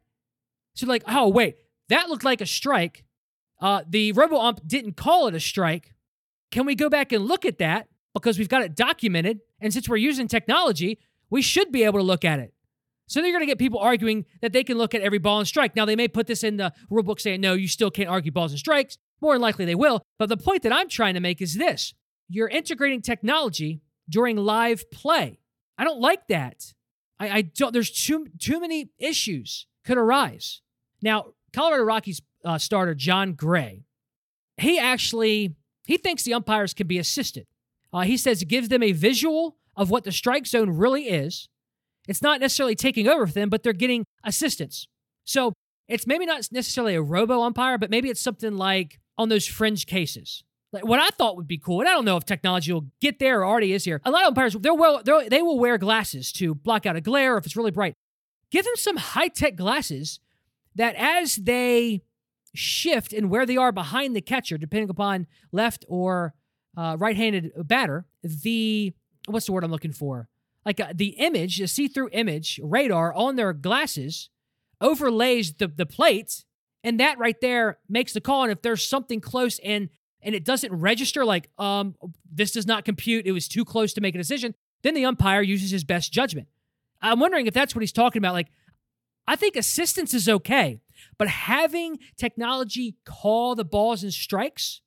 So 0.74 0.86
like, 0.86 1.04
oh 1.06 1.28
wait, 1.28 1.56
that 1.88 2.08
looked 2.08 2.24
like 2.24 2.40
a 2.40 2.46
strike. 2.46 3.04
Uh, 3.60 3.82
the 3.88 4.12
robo 4.12 4.38
ump 4.38 4.60
didn't 4.66 4.96
call 4.96 5.28
it 5.28 5.34
a 5.34 5.40
strike. 5.40 5.92
Can 6.50 6.66
we 6.66 6.74
go 6.74 6.88
back 6.88 7.12
and 7.12 7.24
look 7.26 7.44
at 7.44 7.58
that 7.58 7.88
because 8.12 8.38
we've 8.38 8.48
got 8.48 8.62
it 8.62 8.74
documented? 8.76 9.40
And 9.60 9.72
since 9.72 9.88
we're 9.88 9.96
using 9.96 10.28
technology, 10.28 10.98
we 11.30 11.42
should 11.42 11.72
be 11.72 11.84
able 11.84 11.98
to 11.98 12.04
look 12.04 12.24
at 12.24 12.38
it. 12.38 12.52
So 13.06 13.20
they're 13.20 13.32
going 13.32 13.42
to 13.42 13.46
get 13.46 13.58
people 13.58 13.80
arguing 13.80 14.24
that 14.40 14.52
they 14.52 14.64
can 14.64 14.78
look 14.78 14.94
at 14.94 15.02
every 15.02 15.18
ball 15.18 15.38
and 15.38 15.48
strike. 15.48 15.76
Now 15.76 15.84
they 15.84 15.96
may 15.96 16.08
put 16.08 16.26
this 16.26 16.42
in 16.42 16.56
the 16.56 16.72
rule 16.90 17.02
book 17.02 17.20
saying 17.20 17.40
no, 17.40 17.54
you 17.54 17.68
still 17.68 17.90
can't 17.90 18.08
argue 18.08 18.32
balls 18.32 18.52
and 18.52 18.58
strikes. 18.58 18.98
More 19.20 19.34
than 19.34 19.42
likely 19.42 19.64
they 19.64 19.74
will. 19.74 20.02
But 20.18 20.28
the 20.28 20.36
point 20.36 20.62
that 20.62 20.72
I'm 20.72 20.88
trying 20.88 21.14
to 21.14 21.20
make 21.20 21.40
is 21.40 21.54
this: 21.54 21.94
you're 22.28 22.48
integrating 22.48 23.02
technology 23.02 23.82
during 24.08 24.36
live 24.36 24.90
play. 24.90 25.38
I 25.78 25.84
don't 25.84 26.00
like 26.00 26.26
that. 26.28 26.72
I, 27.18 27.30
I 27.30 27.42
don't. 27.42 27.72
There's 27.72 27.90
too 27.90 28.26
too 28.38 28.60
many 28.60 28.90
issues 28.98 29.66
could 29.84 29.98
arise. 29.98 30.60
Now, 31.04 31.34
Colorado 31.52 31.84
Rockies 31.84 32.22
uh, 32.44 32.58
starter 32.58 32.94
Jon 32.94 33.34
Gray, 33.34 33.84
he 34.56 34.78
actually 34.78 35.54
he 35.86 35.98
thinks 35.98 36.22
the 36.22 36.34
umpires 36.34 36.72
can 36.72 36.86
be 36.86 36.98
assisted. 36.98 37.46
Uh, 37.92 38.00
he 38.00 38.16
says 38.16 38.42
it 38.42 38.46
gives 38.46 38.68
them 38.68 38.82
a 38.82 38.92
visual 38.92 39.56
of 39.76 39.90
what 39.90 40.04
the 40.04 40.12
strike 40.12 40.46
zone 40.46 40.70
really 40.70 41.04
is. 41.04 41.48
It's 42.08 42.22
not 42.22 42.40
necessarily 42.40 42.74
taking 42.74 43.06
over 43.06 43.26
for 43.26 43.34
them, 43.34 43.50
but 43.50 43.62
they're 43.62 43.72
getting 43.72 44.04
assistance. 44.24 44.88
So 45.24 45.52
it's 45.88 46.06
maybe 46.06 46.26
not 46.26 46.48
necessarily 46.50 46.94
a 46.94 47.02
robo 47.02 47.42
umpire, 47.42 47.76
but 47.76 47.90
maybe 47.90 48.08
it's 48.08 48.20
something 48.20 48.56
like 48.56 48.98
on 49.18 49.28
those 49.28 49.46
fringe 49.46 49.86
cases. 49.86 50.42
Like 50.72 50.86
what 50.86 50.98
I 50.98 51.08
thought 51.10 51.36
would 51.36 51.46
be 51.46 51.58
cool, 51.58 51.80
and 51.80 51.88
I 51.88 51.92
don't 51.92 52.04
know 52.04 52.16
if 52.16 52.24
technology 52.24 52.72
will 52.72 52.86
get 53.00 53.18
there 53.18 53.40
or 53.40 53.46
already 53.46 53.74
is 53.74 53.84
here. 53.84 54.00
A 54.04 54.10
lot 54.10 54.22
of 54.22 54.28
umpires, 54.28 54.56
they're 54.58 54.74
well, 54.74 55.02
they're, 55.04 55.28
they 55.28 55.42
will 55.42 55.58
wear 55.58 55.76
glasses 55.78 56.32
to 56.32 56.54
block 56.54 56.86
out 56.86 56.96
a 56.96 57.00
glare 57.00 57.36
if 57.36 57.44
it's 57.44 57.56
really 57.56 57.70
bright. 57.70 57.94
Give 58.50 58.64
them 58.64 58.76
some 58.76 58.96
high 58.96 59.28
tech 59.28 59.56
glasses 59.56 60.20
that 60.74 60.94
as 60.96 61.36
they 61.36 62.02
shift 62.54 63.12
and 63.12 63.30
where 63.30 63.46
they 63.46 63.56
are 63.56 63.72
behind 63.72 64.14
the 64.14 64.20
catcher, 64.20 64.58
depending 64.58 64.90
upon 64.90 65.26
left 65.52 65.84
or 65.88 66.34
uh, 66.76 66.96
right 66.98 67.16
handed 67.16 67.52
batter, 67.66 68.06
the 68.22 68.92
what's 69.26 69.46
the 69.46 69.52
word 69.52 69.64
I'm 69.64 69.70
looking 69.70 69.92
for? 69.92 70.28
Like 70.64 70.80
uh, 70.80 70.92
the 70.94 71.08
image, 71.18 71.60
a 71.60 71.68
see 71.68 71.88
through 71.88 72.10
image 72.12 72.60
radar 72.62 73.12
on 73.14 73.36
their 73.36 73.52
glasses 73.52 74.30
overlays 74.80 75.54
the, 75.54 75.68
the 75.68 75.86
plate, 75.86 76.44
and 76.82 76.98
that 77.00 77.18
right 77.18 77.40
there 77.40 77.78
makes 77.88 78.12
the 78.12 78.20
call. 78.20 78.42
And 78.42 78.52
if 78.52 78.62
there's 78.62 78.86
something 78.86 79.20
close 79.20 79.58
and 79.60 79.88
and 80.24 80.34
it 80.34 80.44
doesn't 80.44 80.72
register 80.72 81.24
like 81.24 81.50
um 81.58 81.94
this 82.30 82.50
does 82.50 82.66
not 82.66 82.84
compute 82.84 83.26
it 83.26 83.32
was 83.32 83.46
too 83.46 83.64
close 83.64 83.92
to 83.92 84.00
make 84.00 84.14
a 84.14 84.18
decision 84.18 84.54
then 84.82 84.94
the 84.94 85.04
umpire 85.04 85.42
uses 85.42 85.70
his 85.70 85.84
best 85.84 86.12
judgment 86.12 86.48
i'm 87.02 87.20
wondering 87.20 87.46
if 87.46 87.54
that's 87.54 87.74
what 87.74 87.82
he's 87.82 87.92
talking 87.92 88.20
about 88.20 88.32
like 88.32 88.48
i 89.26 89.36
think 89.36 89.56
assistance 89.56 90.14
is 90.14 90.28
okay 90.28 90.80
but 91.18 91.28
having 91.28 91.98
technology 92.16 92.96
call 93.04 93.54
the 93.54 93.64
balls 93.64 94.02
and 94.02 94.12
strikes 94.12 94.80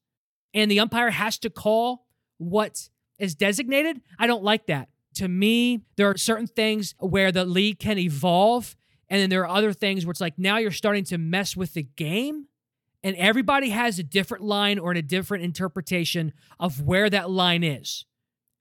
and 0.54 0.70
the 0.72 0.80
umpire 0.80 1.12
has 1.12 1.38
to 1.38 1.50
call 1.50 2.06
what 2.38 2.90
is 3.20 3.36
designated 3.36 4.02
i 4.20 4.28
don't 4.28 4.44
like 4.44 4.68
that 4.68 4.90
to 5.14 5.28
me 5.28 5.82
there 5.96 6.10
are 6.10 6.18
certain 6.18 6.48
things 6.48 6.94
where 7.00 7.32
the 7.32 7.46
league 7.46 7.80
can 7.80 7.98
evolve 7.98 8.76
and 9.10 9.22
then 9.22 9.30
there 9.30 9.42
are 9.46 9.58
other 9.58 9.74
things 9.74 10.06
where 10.06 10.12
it's 10.12 10.22
like 10.22 10.38
now 10.38 10.58
you're 10.58 10.72
starting 10.72 11.04
to 11.06 11.18
mess 11.18 11.56
with 11.56 11.74
the 11.74 11.84
game 11.84 12.48
and 13.04 13.16
everybody 13.16 13.70
has 13.70 14.00
a 14.00 14.04
different 14.04 14.44
line 14.44 14.80
or 14.80 14.92
a 14.92 15.02
different 15.02 15.44
interpretation 15.44 16.34
of 16.60 16.82
where 16.82 17.10
that 17.10 17.30
line 17.30 17.64
is. 17.64 18.06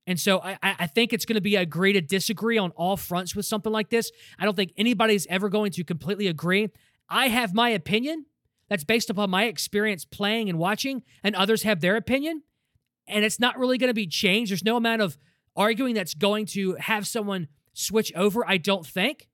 And 0.07 0.21
so 0.21 0.40
I, 0.40 0.57
I 0.62 0.87
think 0.87 1.12
it's 1.12 1.25
going 1.25 1.35
to 1.35 1.40
be 1.40 1.57
a 1.57 1.62
agree 1.62 1.92
to 1.92 2.01
disagree 2.01 2.59
on 2.59 2.71
all 2.73 2.97
fronts 2.97 3.35
with 3.35 3.45
something 3.45 3.73
like 3.73 3.90
this. 3.90 4.12
I 4.38 4.45
don't 4.45 4.55
think 4.55 4.73
anybody's 4.77 5.27
ever 5.27 5.49
going 5.49 5.73
to 5.73 5.85
completely 5.85 6.29
agree. 6.29 6.69
I 7.09 7.29
have 7.29 7.55
my 7.55 7.71
opinion 7.71 8.27
that's 8.69 8.85
based 8.85 9.11
upon 9.11 9.31
my 9.31 9.45
experience 9.45 10.05
playing 10.05 10.49
and 10.49 10.59
watching, 10.59 11.03
and 11.23 11.35
others 11.35 11.64
have 11.64 11.81
their 11.81 11.97
opinion. 11.97 12.42
And 13.09 13.25
it's 13.25 13.40
not 13.40 13.59
really 13.59 13.79
going 13.79 13.90
to 13.90 13.95
be 13.95 14.07
changed. 14.07 14.51
There's 14.51 14.64
no 14.64 14.77
amount 14.77 15.03
of 15.03 15.19
arguing 15.57 15.95
that's 15.95 16.14
going 16.14 16.47
to 16.47 16.75
have 16.75 17.07
someone 17.07 17.49
switch 17.73 18.12
over, 18.14 18.49
I 18.49 18.59
don't 18.59 18.87
think. 18.87 19.29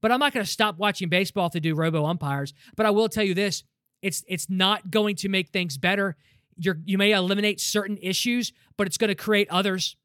But 0.00 0.12
I'm 0.12 0.20
not 0.20 0.32
going 0.32 0.44
to 0.44 0.50
stop 0.50 0.78
watching 0.78 1.08
baseball 1.08 1.50
to 1.50 1.60
do 1.60 1.74
robo 1.74 2.04
umpires. 2.06 2.54
But 2.76 2.86
I 2.86 2.90
will 2.90 3.08
tell 3.08 3.24
you 3.24 3.34
this 3.34 3.64
it's 4.02 4.22
it's 4.28 4.50
not 4.50 4.90
going 4.90 5.16
to 5.16 5.28
make 5.28 5.48
things 5.48 5.78
better. 5.78 6.16
You're, 6.56 6.80
you 6.84 6.98
may 6.98 7.12
eliminate 7.12 7.60
certain 7.60 7.98
issues, 8.00 8.52
but 8.76 8.86
it's 8.86 8.98
going 8.98 9.08
to 9.08 9.14
create 9.14 9.48
others. 9.50 9.96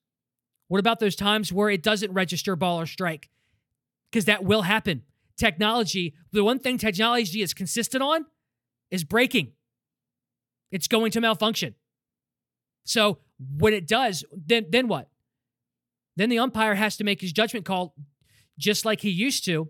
What 0.67 0.79
about 0.79 0.99
those 0.99 1.15
times 1.15 1.51
where 1.51 1.69
it 1.69 1.83
doesn't 1.83 2.12
register 2.12 2.55
ball 2.55 2.79
or 2.79 2.85
strike? 2.85 3.29
Because 4.12 4.25
that 4.25 4.43
will 4.43 4.63
happen. 4.63 5.03
Technology, 5.38 6.13
the 6.31 6.43
one 6.43 6.59
thing 6.59 6.77
technology 6.77 7.41
is 7.41 7.53
consistent 7.53 8.03
on 8.03 8.25
is 8.91 9.03
breaking. 9.03 9.53
It's 10.71 10.88
going 10.88 11.12
to 11.12 11.21
malfunction. 11.21 11.75
So 12.83 13.19
when 13.57 13.73
it 13.73 13.88
does, 13.88 14.23
then 14.31 14.65
then 14.69 14.88
what? 14.88 15.09
Then 16.15 16.29
the 16.29 16.39
umpire 16.39 16.75
has 16.75 16.97
to 16.97 17.03
make 17.03 17.21
his 17.21 17.31
judgment 17.31 17.65
call 17.65 17.95
just 18.57 18.83
like 18.85 19.01
he 19.01 19.09
used 19.09 19.45
to 19.45 19.69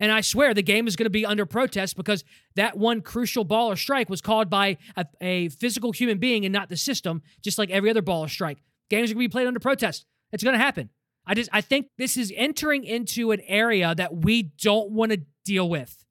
and 0.00 0.12
I 0.12 0.20
swear 0.20 0.54
the 0.54 0.62
game 0.62 0.86
is 0.86 0.96
going 0.96 1.06
to 1.06 1.10
be 1.10 1.26
under 1.26 1.44
protest 1.44 1.96
because 1.96 2.24
that 2.54 2.78
one 2.78 3.00
crucial 3.00 3.44
ball 3.44 3.70
or 3.70 3.76
strike 3.76 4.08
was 4.08 4.20
called 4.20 4.48
by 4.48 4.78
a, 4.96 5.04
a 5.20 5.48
physical 5.48 5.92
human 5.92 6.18
being 6.18 6.44
and 6.44 6.52
not 6.52 6.68
the 6.68 6.76
system, 6.76 7.22
just 7.42 7.58
like 7.58 7.70
every 7.70 7.90
other 7.90 8.02
ball 8.02 8.24
or 8.24 8.28
strike. 8.28 8.58
Games 8.90 9.10
are 9.10 9.14
going 9.14 9.24
to 9.24 9.28
be 9.28 9.32
played 9.32 9.46
under 9.46 9.60
protest. 9.60 10.06
It's 10.32 10.44
going 10.44 10.54
to 10.54 10.62
happen. 10.62 10.90
I 11.26 11.34
just 11.34 11.50
I 11.52 11.60
think 11.60 11.88
this 11.98 12.16
is 12.16 12.32
entering 12.36 12.84
into 12.84 13.32
an 13.32 13.40
area 13.46 13.94
that 13.94 14.16
we 14.16 14.44
don't 14.44 14.90
want 14.90 15.12
to 15.12 15.20
deal 15.44 15.68
with. 15.68 16.04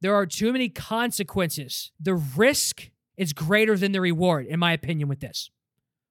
There 0.00 0.14
are 0.14 0.26
too 0.26 0.52
many 0.52 0.68
consequences. 0.68 1.92
The 2.00 2.14
risk 2.14 2.90
is 3.16 3.32
greater 3.32 3.76
than 3.76 3.92
the 3.92 4.00
reward, 4.00 4.46
in 4.46 4.58
my 4.58 4.72
opinion, 4.72 5.08
with 5.08 5.20
this. 5.20 5.50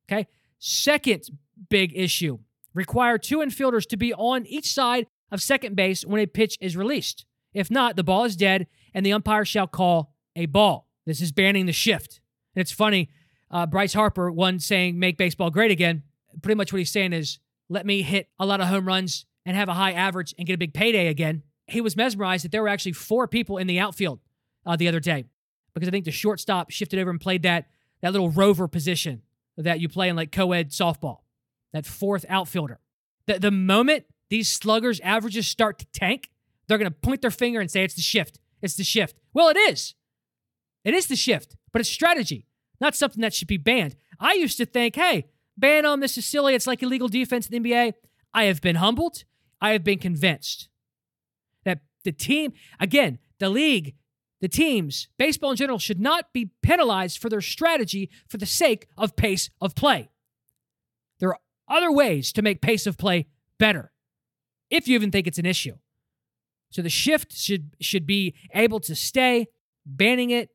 Okay. 0.10 0.28
Second 0.60 1.24
big 1.70 1.92
issue 1.96 2.40
require 2.74 3.18
two 3.18 3.40
infielders 3.40 3.88
to 3.88 3.98
be 3.98 4.14
on 4.14 4.46
each 4.46 4.72
side 4.72 5.08
of 5.32 5.42
second 5.42 5.76
base 5.76 6.06
when 6.06 6.22
a 6.22 6.28
pitch 6.28 6.58
is 6.62 6.78
released. 6.78 7.26
If 7.54 7.72
not, 7.72 7.96
the 7.96 8.04
ball 8.04 8.24
is 8.24 8.36
dead 8.36 8.68
and 8.94 9.06
the 9.06 9.14
umpire 9.14 9.46
shall 9.46 9.68
call 9.68 10.14
a 10.36 10.46
ball. 10.46 10.88
This 11.06 11.22
is 11.22 11.32
banning 11.32 11.66
the 11.66 11.74
shift. 11.74 12.20
And 12.56 12.62
it's 12.62 12.72
funny, 12.72 13.10
uh, 13.50 13.66
Bryce 13.66 13.94
Harper, 13.94 14.32
one 14.32 14.60
saying, 14.60 15.00
make 15.00 15.18
baseball 15.18 15.50
great 15.50 15.72
again. 15.72 16.04
Pretty 16.42 16.58
much 16.58 16.72
what 16.72 16.80
he's 16.80 16.92
saying 16.92 17.14
is, 17.14 17.40
let 17.70 17.86
me 17.86 18.02
hit 18.02 18.30
a 18.40 18.46
lot 18.46 18.62
of 18.62 18.68
home 18.68 18.88
runs 18.88 19.26
and 19.46 19.56
have 19.56 19.70
a 19.70 19.74
high 19.74 19.94
average 19.94 20.34
and 20.38 20.46
get 20.46 20.54
a 20.54 20.58
big 20.58 20.74
payday 20.74 21.08
again. 21.08 21.44
He 21.68 21.82
was 21.82 21.96
mesmerized 21.96 22.44
that 22.44 22.52
there 22.52 22.62
were 22.62 22.68
actually 22.68 22.94
four 22.94 23.28
people 23.28 23.58
in 23.58 23.68
the 23.68 23.80
outfield 23.80 24.20
uh, 24.66 24.76
the 24.76 24.88
other 24.88 25.00
day 25.00 25.26
because 25.74 25.88
I 25.88 25.92
think 25.92 26.06
the 26.06 26.12
shortstop 26.12 26.70
shifted 26.70 27.00
over 27.00 27.10
and 27.10 27.20
played 27.20 27.44
that, 27.44 27.68
that 28.02 28.12
little 28.12 28.30
rover 28.30 28.68
position 28.68 29.22
that 29.58 29.80
you 29.80 29.90
play 29.90 30.10
in 30.10 30.16
like 30.16 30.32
co 30.32 30.52
ed 30.52 30.72
softball, 30.72 31.20
that 31.74 31.86
fourth 31.86 32.26
outfielder. 32.30 32.80
The, 33.26 33.40
the 33.40 33.52
moment 33.52 34.06
these 34.30 34.52
sluggers' 34.52 35.00
averages 35.02 35.48
start 35.48 35.80
to 35.80 35.86
tank, 35.94 36.30
they're 36.68 36.78
going 36.78 36.92
to 36.92 37.00
point 37.00 37.22
their 37.22 37.32
finger 37.32 37.60
and 37.60 37.72
say 37.72 37.84
it's 37.84 37.96
the 37.96 38.02
shift. 38.02 38.40
It's 38.62 38.76
the 38.76 38.84
shift. 38.84 39.18
Well, 39.34 39.50
it 39.50 39.58
is. 39.58 39.96
It 40.84 40.94
is 40.94 41.08
the 41.08 41.16
shift, 41.16 41.56
but 41.72 41.80
it's 41.80 41.90
strategy, 41.90 42.46
not 42.80 42.96
something 42.96 43.22
that 43.22 43.34
should 43.34 43.48
be 43.48 43.58
banned. 43.58 43.96
I 44.20 44.34
used 44.34 44.58
to 44.58 44.66
think, 44.66 44.96
hey, 44.96 45.26
ban 45.58 45.86
on 45.86 46.00
this 46.00 46.18
is 46.18 46.26
silly. 46.26 46.54
It's 46.54 46.68
like 46.68 46.82
illegal 46.82 47.08
defense 47.08 47.48
in 47.48 47.62
the 47.62 47.70
NBA. 47.70 47.94
I 48.34 48.44
have 48.44 48.62
been 48.62 48.76
humbled. 48.78 49.24
I 49.60 49.72
have 49.72 49.84
been 49.84 50.00
convinced 50.00 50.70
that 51.66 51.80
the 52.04 52.12
team, 52.12 52.54
again, 52.80 53.20
the 53.40 53.50
league, 53.50 53.96
the 54.40 54.48
teams, 54.48 55.08
baseball 55.18 55.52
in 55.52 55.58
general, 55.58 55.80
should 55.80 56.00
not 56.00 56.32
be 56.32 56.52
penalized 56.62 57.18
for 57.18 57.30
their 57.30 57.42
strategy 57.42 58.10
for 58.28 58.38
the 58.38 58.46
sake 58.46 58.88
of 58.98 59.16
pace 59.16 59.50
of 59.60 59.76
play. 59.76 60.10
There 61.20 61.30
are 61.30 61.40
other 61.68 61.92
ways 61.92 62.32
to 62.34 62.42
make 62.42 62.62
pace 62.62 62.86
of 62.86 62.98
play 62.98 63.28
better 63.58 63.92
if 64.70 64.88
you 64.88 64.96
even 64.96 65.12
think 65.12 65.28
it's 65.28 65.40
an 65.40 65.46
issue. 65.46 65.76
So 66.70 66.82
the 66.82 66.90
shift 66.90 67.34
should 67.34 67.76
should 67.80 68.06
be 68.06 68.36
able 68.54 68.80
to 68.82 68.96
stay. 68.96 69.48
Banning 69.86 70.32
it 70.32 70.50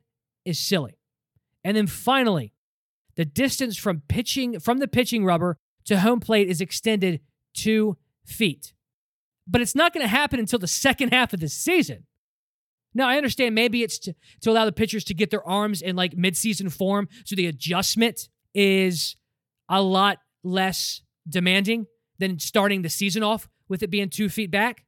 is 0.44 0.58
silly. 0.58 0.98
And 1.64 1.76
then 1.76 1.86
finally, 1.86 2.52
the 3.16 3.24
distance 3.24 3.76
from 3.76 4.02
pitching 4.08 4.60
from 4.60 4.78
the 4.78 4.88
pitching 4.88 5.24
rubber 5.24 5.58
to 5.86 6.00
home 6.00 6.20
plate 6.20 6.48
is 6.48 6.60
extended 6.60 7.20
two 7.54 7.96
feet. 8.26 8.72
But 9.46 9.60
it's 9.60 9.74
not 9.74 9.92
going 9.92 10.04
to 10.04 10.08
happen 10.08 10.38
until 10.38 10.58
the 10.58 10.68
second 10.68 11.12
half 11.12 11.32
of 11.32 11.40
the 11.40 11.48
season. 11.48 12.06
Now, 12.94 13.08
I 13.08 13.16
understand 13.16 13.54
maybe 13.54 13.82
it's 13.82 13.98
to, 14.00 14.14
to 14.42 14.50
allow 14.50 14.66
the 14.66 14.72
pitchers 14.72 15.04
to 15.04 15.14
get 15.14 15.30
their 15.30 15.46
arms 15.48 15.80
in 15.80 15.96
like 15.96 16.12
midseason 16.12 16.70
form, 16.70 17.08
so 17.24 17.34
the 17.34 17.46
adjustment 17.46 18.28
is 18.54 19.16
a 19.68 19.82
lot 19.82 20.18
less 20.44 21.00
demanding 21.28 21.86
than 22.18 22.38
starting 22.38 22.82
the 22.82 22.90
season 22.90 23.22
off 23.22 23.48
with 23.72 23.82
it 23.82 23.90
being 23.90 24.08
two 24.08 24.28
feet 24.28 24.50
back. 24.50 24.84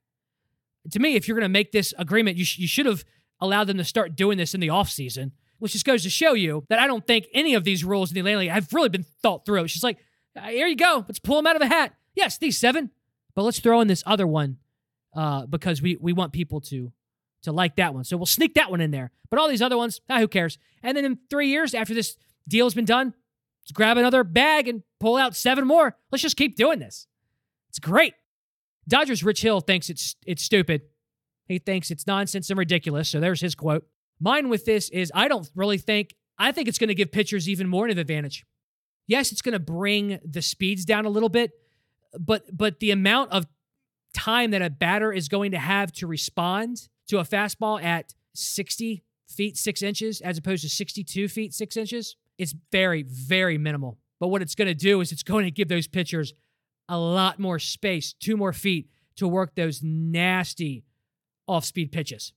To 0.92 1.00
me, 1.00 1.16
if 1.16 1.26
you're 1.26 1.34
going 1.34 1.42
to 1.42 1.48
make 1.48 1.72
this 1.72 1.92
agreement, 1.98 2.36
you, 2.36 2.44
sh- 2.44 2.58
you 2.58 2.68
should 2.68 2.86
have 2.86 3.04
allowed 3.40 3.64
them 3.64 3.78
to 3.78 3.84
start 3.84 4.14
doing 4.14 4.38
this 4.38 4.54
in 4.54 4.60
the 4.60 4.68
offseason, 4.68 5.32
which 5.58 5.72
just 5.72 5.86
goes 5.86 6.02
to 6.04 6.10
show 6.10 6.34
you 6.34 6.64
that 6.68 6.78
I 6.78 6.86
don't 6.86 7.06
think 7.06 7.26
any 7.32 7.54
of 7.54 7.64
these 7.64 7.82
rules 7.82 8.10
in 8.10 8.14
the 8.14 8.20
Atlantic 8.20 8.50
have 8.50 8.72
really 8.72 8.90
been 8.90 9.06
thought 9.22 9.44
through. 9.46 9.64
It's 9.64 9.72
just 9.72 9.82
like, 9.82 9.98
uh, 10.36 10.48
here 10.48 10.66
you 10.66 10.76
go. 10.76 11.04
Let's 11.08 11.18
pull 11.18 11.36
them 11.36 11.46
out 11.46 11.56
of 11.56 11.62
a 11.62 11.66
hat. 11.66 11.94
Yes, 12.14 12.38
these 12.38 12.58
seven, 12.58 12.90
but 13.34 13.42
let's 13.42 13.58
throw 13.58 13.80
in 13.80 13.88
this 13.88 14.04
other 14.06 14.26
one 14.26 14.58
uh, 15.16 15.46
because 15.46 15.80
we, 15.80 15.96
we 16.00 16.12
want 16.12 16.32
people 16.32 16.60
to 16.60 16.92
to 17.44 17.52
like 17.52 17.76
that 17.76 17.94
one. 17.94 18.04
So 18.04 18.16
we'll 18.16 18.26
sneak 18.26 18.54
that 18.54 18.70
one 18.70 18.80
in 18.80 18.90
there. 18.90 19.10
But 19.30 19.38
all 19.38 19.48
these 19.48 19.62
other 19.62 19.76
ones, 19.76 20.00
ah, 20.10 20.18
who 20.18 20.28
cares? 20.28 20.58
And 20.82 20.96
then 20.96 21.04
in 21.04 21.18
three 21.30 21.48
years 21.48 21.74
after 21.74 21.94
this 21.94 22.16
deal's 22.48 22.74
been 22.74 22.84
done, 22.84 23.14
let's 23.62 23.72
grab 23.72 23.96
another 23.96 24.24
bag 24.24 24.66
and 24.66 24.82
pull 24.98 25.16
out 25.16 25.36
seven 25.36 25.66
more. 25.66 25.96
Let's 26.10 26.22
just 26.22 26.36
keep 26.36 26.56
doing 26.56 26.78
this. 26.78 27.06
It's 27.68 27.78
great. 27.78 28.14
Dodgers 28.88 29.24
Rich 29.24 29.42
Hill 29.42 29.60
thinks 29.60 29.88
it's 29.88 30.16
it's 30.26 30.42
stupid. 30.42 30.82
He 31.46 31.58
thinks 31.58 31.90
it's 31.90 32.06
nonsense 32.06 32.50
and 32.50 32.58
ridiculous. 32.58 33.08
So 33.08 33.20
there's 33.20 33.40
his 33.40 33.54
quote. 33.54 33.86
Mine 34.20 34.48
with 34.48 34.64
this 34.64 34.88
is 34.90 35.10
I 35.14 35.28
don't 35.28 35.48
really 35.54 35.78
think 35.78 36.14
I 36.38 36.52
think 36.52 36.68
it's 36.68 36.78
going 36.78 36.88
to 36.88 36.94
give 36.94 37.12
pitchers 37.12 37.48
even 37.48 37.68
more 37.68 37.86
of 37.86 37.92
an 37.92 37.98
advantage. 37.98 38.44
Yes, 39.06 39.32
it's 39.32 39.42
going 39.42 39.52
to 39.52 39.58
bring 39.58 40.18
the 40.24 40.42
speeds 40.42 40.84
down 40.84 41.04
a 41.04 41.10
little 41.10 41.28
bit, 41.28 41.52
but 42.18 42.44
but 42.56 42.80
the 42.80 42.90
amount 42.90 43.32
of 43.32 43.46
time 44.14 44.52
that 44.52 44.62
a 44.62 44.70
batter 44.70 45.12
is 45.12 45.28
going 45.28 45.50
to 45.50 45.58
have 45.58 45.92
to 45.92 46.06
respond 46.06 46.88
to 47.08 47.18
a 47.18 47.24
fastball 47.24 47.82
at 47.82 48.14
60 48.34 49.02
feet 49.28 49.56
6 49.56 49.82
inches 49.82 50.20
as 50.20 50.38
opposed 50.38 50.62
to 50.62 50.68
62 50.68 51.28
feet 51.28 51.52
6 51.52 51.76
inches 51.76 52.16
is 52.38 52.54
very 52.70 53.02
very 53.02 53.58
minimal. 53.58 53.98
But 54.20 54.28
what 54.28 54.42
it's 54.42 54.54
going 54.54 54.68
to 54.68 54.74
do 54.74 55.00
is 55.00 55.12
it's 55.12 55.22
going 55.22 55.44
to 55.44 55.50
give 55.50 55.68
those 55.68 55.86
pitchers 55.86 56.32
a 56.88 56.98
lot 56.98 57.38
more 57.38 57.58
space, 57.58 58.12
two 58.12 58.36
more 58.36 58.52
feet 58.52 58.88
to 59.16 59.28
work 59.28 59.54
those 59.54 59.82
nasty 59.82 60.84
off 61.46 61.64
speed 61.64 61.92
pitches. 61.92 62.32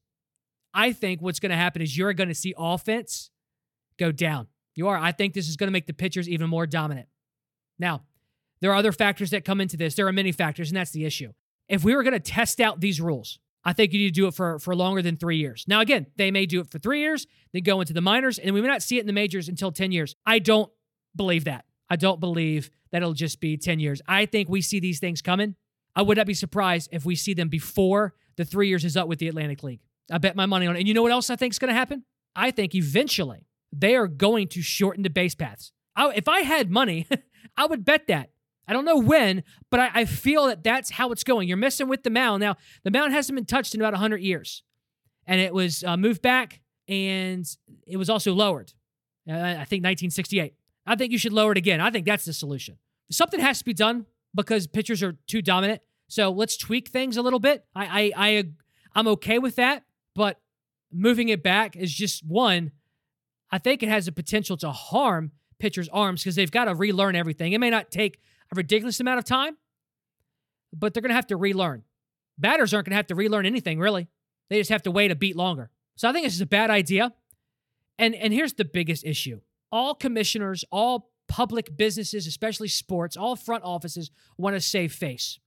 I 0.73 0.91
think 0.93 1.21
what's 1.21 1.39
going 1.39 1.49
to 1.49 1.57
happen 1.57 1.81
is 1.81 1.97
you're 1.97 2.13
going 2.13 2.29
to 2.29 2.35
see 2.35 2.53
offense 2.57 3.31
go 3.97 4.11
down. 4.11 4.47
You 4.75 4.87
are. 4.89 4.97
I 4.97 5.11
think 5.11 5.33
this 5.33 5.49
is 5.49 5.57
going 5.57 5.67
to 5.67 5.71
make 5.71 5.87
the 5.87 5.93
pitchers 5.93 6.29
even 6.29 6.49
more 6.49 6.67
dominant. 6.67 7.07
Now, 7.79 8.03
there 8.61 8.71
are 8.71 8.75
other 8.75 8.91
factors 8.91 9.31
that 9.31 9.45
come 9.45 9.61
into 9.61 9.77
this. 9.77 9.95
There 9.95 10.07
are 10.07 10.13
many 10.13 10.31
factors, 10.31 10.69
and 10.69 10.77
that's 10.77 10.91
the 10.91 11.05
issue. 11.05 11.33
If 11.67 11.83
we 11.83 11.95
were 11.95 12.03
going 12.03 12.13
to 12.13 12.19
test 12.19 12.59
out 12.59 12.79
these 12.79 13.01
rules, 13.01 13.39
I 13.63 13.73
think 13.73 13.91
you 13.91 13.99
need 13.99 14.13
to 14.13 14.21
do 14.21 14.27
it 14.27 14.33
for, 14.33 14.59
for 14.59 14.75
longer 14.75 15.01
than 15.01 15.17
three 15.17 15.37
years. 15.37 15.65
Now, 15.67 15.81
again, 15.81 16.07
they 16.15 16.31
may 16.31 16.45
do 16.45 16.61
it 16.61 16.71
for 16.71 16.79
three 16.79 17.01
years, 17.01 17.27
then 17.53 17.63
go 17.63 17.81
into 17.81 17.93
the 17.93 18.01
minors, 18.01 18.39
and 18.39 18.53
we 18.53 18.61
may 18.61 18.67
not 18.67 18.81
see 18.81 18.97
it 18.97 19.01
in 19.01 19.07
the 19.07 19.13
majors 19.13 19.49
until 19.49 19.71
10 19.71 19.91
years. 19.91 20.15
I 20.25 20.39
don't 20.39 20.71
believe 21.15 21.43
that. 21.45 21.65
I 21.89 21.95
don't 21.95 22.19
believe 22.19 22.69
that 22.91 23.01
it'll 23.01 23.13
just 23.13 23.39
be 23.39 23.57
10 23.57 23.79
years. 23.79 24.01
I 24.07 24.25
think 24.25 24.49
we 24.49 24.61
see 24.61 24.79
these 24.79 24.99
things 24.99 25.21
coming. 25.21 25.55
I 25.95 26.01
would 26.01 26.17
not 26.17 26.27
be 26.27 26.33
surprised 26.33 26.89
if 26.91 27.05
we 27.05 27.15
see 27.15 27.33
them 27.33 27.49
before 27.49 28.13
the 28.35 28.45
three 28.45 28.67
years 28.67 28.85
is 28.85 28.95
up 28.95 29.07
with 29.07 29.19
the 29.19 29.27
Atlantic 29.27 29.63
League. 29.63 29.81
I 30.11 30.19
bet 30.19 30.35
my 30.35 30.45
money 30.45 30.67
on 30.67 30.75
it. 30.75 30.79
And 30.79 30.87
you 30.87 30.93
know 30.93 31.01
what 31.01 31.11
else 31.11 31.29
I 31.29 31.35
think 31.35 31.53
is 31.53 31.59
going 31.59 31.69
to 31.69 31.73
happen? 31.73 32.03
I 32.35 32.51
think 32.51 32.75
eventually 32.75 33.47
they 33.73 33.95
are 33.95 34.07
going 34.07 34.47
to 34.49 34.61
shorten 34.61 35.03
the 35.03 35.09
base 35.09 35.35
paths. 35.35 35.71
I, 35.95 36.13
if 36.15 36.27
I 36.27 36.41
had 36.41 36.69
money, 36.69 37.07
I 37.57 37.65
would 37.65 37.83
bet 37.83 38.07
that. 38.07 38.29
I 38.67 38.73
don't 38.73 38.85
know 38.85 38.97
when, 38.97 39.43
but 39.71 39.79
I, 39.79 39.91
I, 39.93 40.05
feel 40.05 40.47
that 40.47 40.61
that's 40.61 40.91
how 40.91 41.11
it's 41.11 41.23
going. 41.23 41.47
You're 41.47 41.55
messing 41.55 41.87
with 41.87 42.03
the 42.03 42.09
mound. 42.09 42.41
Now, 42.41 42.57
the 42.83 42.91
mound 42.91 43.13
hasn't 43.13 43.35
been 43.35 43.45
touched 43.45 43.73
in 43.73 43.79
about 43.79 43.93
100 43.93 44.21
years, 44.21 44.61
and 45.25 45.39
it 45.39 45.53
was 45.53 45.85
uh, 45.85 45.95
moved 45.95 46.21
back 46.21 46.59
and 46.87 47.45
it 47.85 47.97
was 47.97 48.09
also 48.09 48.33
lowered. 48.33 48.73
Uh, 49.29 49.33
I 49.33 49.65
think 49.65 49.83
1968. 49.83 50.53
I 50.87 50.95
think 50.95 51.11
you 51.11 51.17
should 51.17 51.33
lower 51.33 51.51
it 51.51 51.57
again. 51.57 51.81
I 51.81 51.91
think 51.91 52.05
that's 52.05 52.25
the 52.25 52.33
solution. 52.33 52.77
Something 53.11 53.39
has 53.39 53.59
to 53.59 53.65
be 53.65 53.73
done 53.73 54.05
because 54.33 54.65
pitchers 54.67 55.03
are 55.03 55.17
too 55.27 55.41
dominant. 55.41 55.81
So 56.07 56.31
let's 56.31 56.57
tweak 56.57 56.87
things 56.89 57.17
a 57.17 57.21
little 57.21 57.39
bit. 57.39 57.65
I 57.75 57.85
I, 57.85 58.11
I 58.15 58.43
I'm 58.95 59.07
okay 59.09 59.37
with 59.37 59.57
that, 59.57 59.83
but 60.15 60.39
moving 60.91 61.29
it 61.29 61.43
back 61.43 61.75
is 61.75 61.93
just 61.93 62.25
one, 62.25 62.71
I 63.51 63.57
think 63.57 63.83
it 63.83 63.89
has 63.89 64.05
the 64.05 64.11
potential 64.11 64.57
to 64.57 64.71
harm 64.71 65.31
pitchers' 65.59 65.89
arms 65.89 66.23
because 66.23 66.35
they've 66.35 66.51
got 66.51 66.65
to 66.65 66.75
relearn 66.75 67.15
everything. 67.15 67.53
It 67.53 67.59
may 67.59 67.69
not 67.69 67.91
take 67.91 68.19
a 68.51 68.55
ridiculous 68.55 68.99
amount 68.99 69.19
of 69.19 69.25
time, 69.25 69.57
but 70.73 70.93
they're 70.93 71.01
going 71.01 71.09
to 71.09 71.15
have 71.15 71.27
to 71.27 71.37
relearn. 71.37 71.83
Batters 72.37 72.73
aren't 72.73 72.85
going 72.85 72.91
to 72.91 72.97
have 72.97 73.07
to 73.07 73.15
relearn 73.15 73.45
anything, 73.45 73.79
really. 73.79 74.07
They 74.49 74.59
just 74.59 74.69
have 74.69 74.83
to 74.83 74.91
wait 74.91 75.11
a 75.11 75.15
beat 75.15 75.35
longer. 75.35 75.69
So 75.95 76.07
I 76.07 76.13
think 76.13 76.25
this 76.25 76.35
is 76.35 76.41
a 76.41 76.45
bad 76.45 76.69
idea. 76.69 77.13
And, 77.97 78.13
and 78.15 78.31
here's 78.31 78.53
the 78.53 78.65
biggest 78.65 79.03
issue 79.03 79.41
all 79.71 79.95
commissioners, 79.95 80.63
all 80.71 81.11
public 81.27 81.75
businesses, 81.75 82.25
especially 82.27 82.67
sports, 82.67 83.17
all 83.17 83.35
front 83.35 83.63
offices 83.63 84.11
want 84.37 84.55
to 84.55 84.61
save 84.61 84.93
face. 84.93 85.39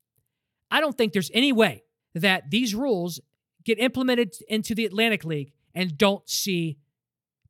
I 0.70 0.80
don't 0.80 0.96
think 0.96 1.12
there's 1.12 1.30
any 1.32 1.52
way 1.52 1.84
that 2.14 2.50
these 2.50 2.74
rules 2.74 3.20
get 3.64 3.78
implemented 3.78 4.34
into 4.48 4.74
the 4.74 4.84
Atlantic 4.84 5.24
League 5.24 5.52
and 5.74 5.96
don't 5.96 6.28
see 6.28 6.78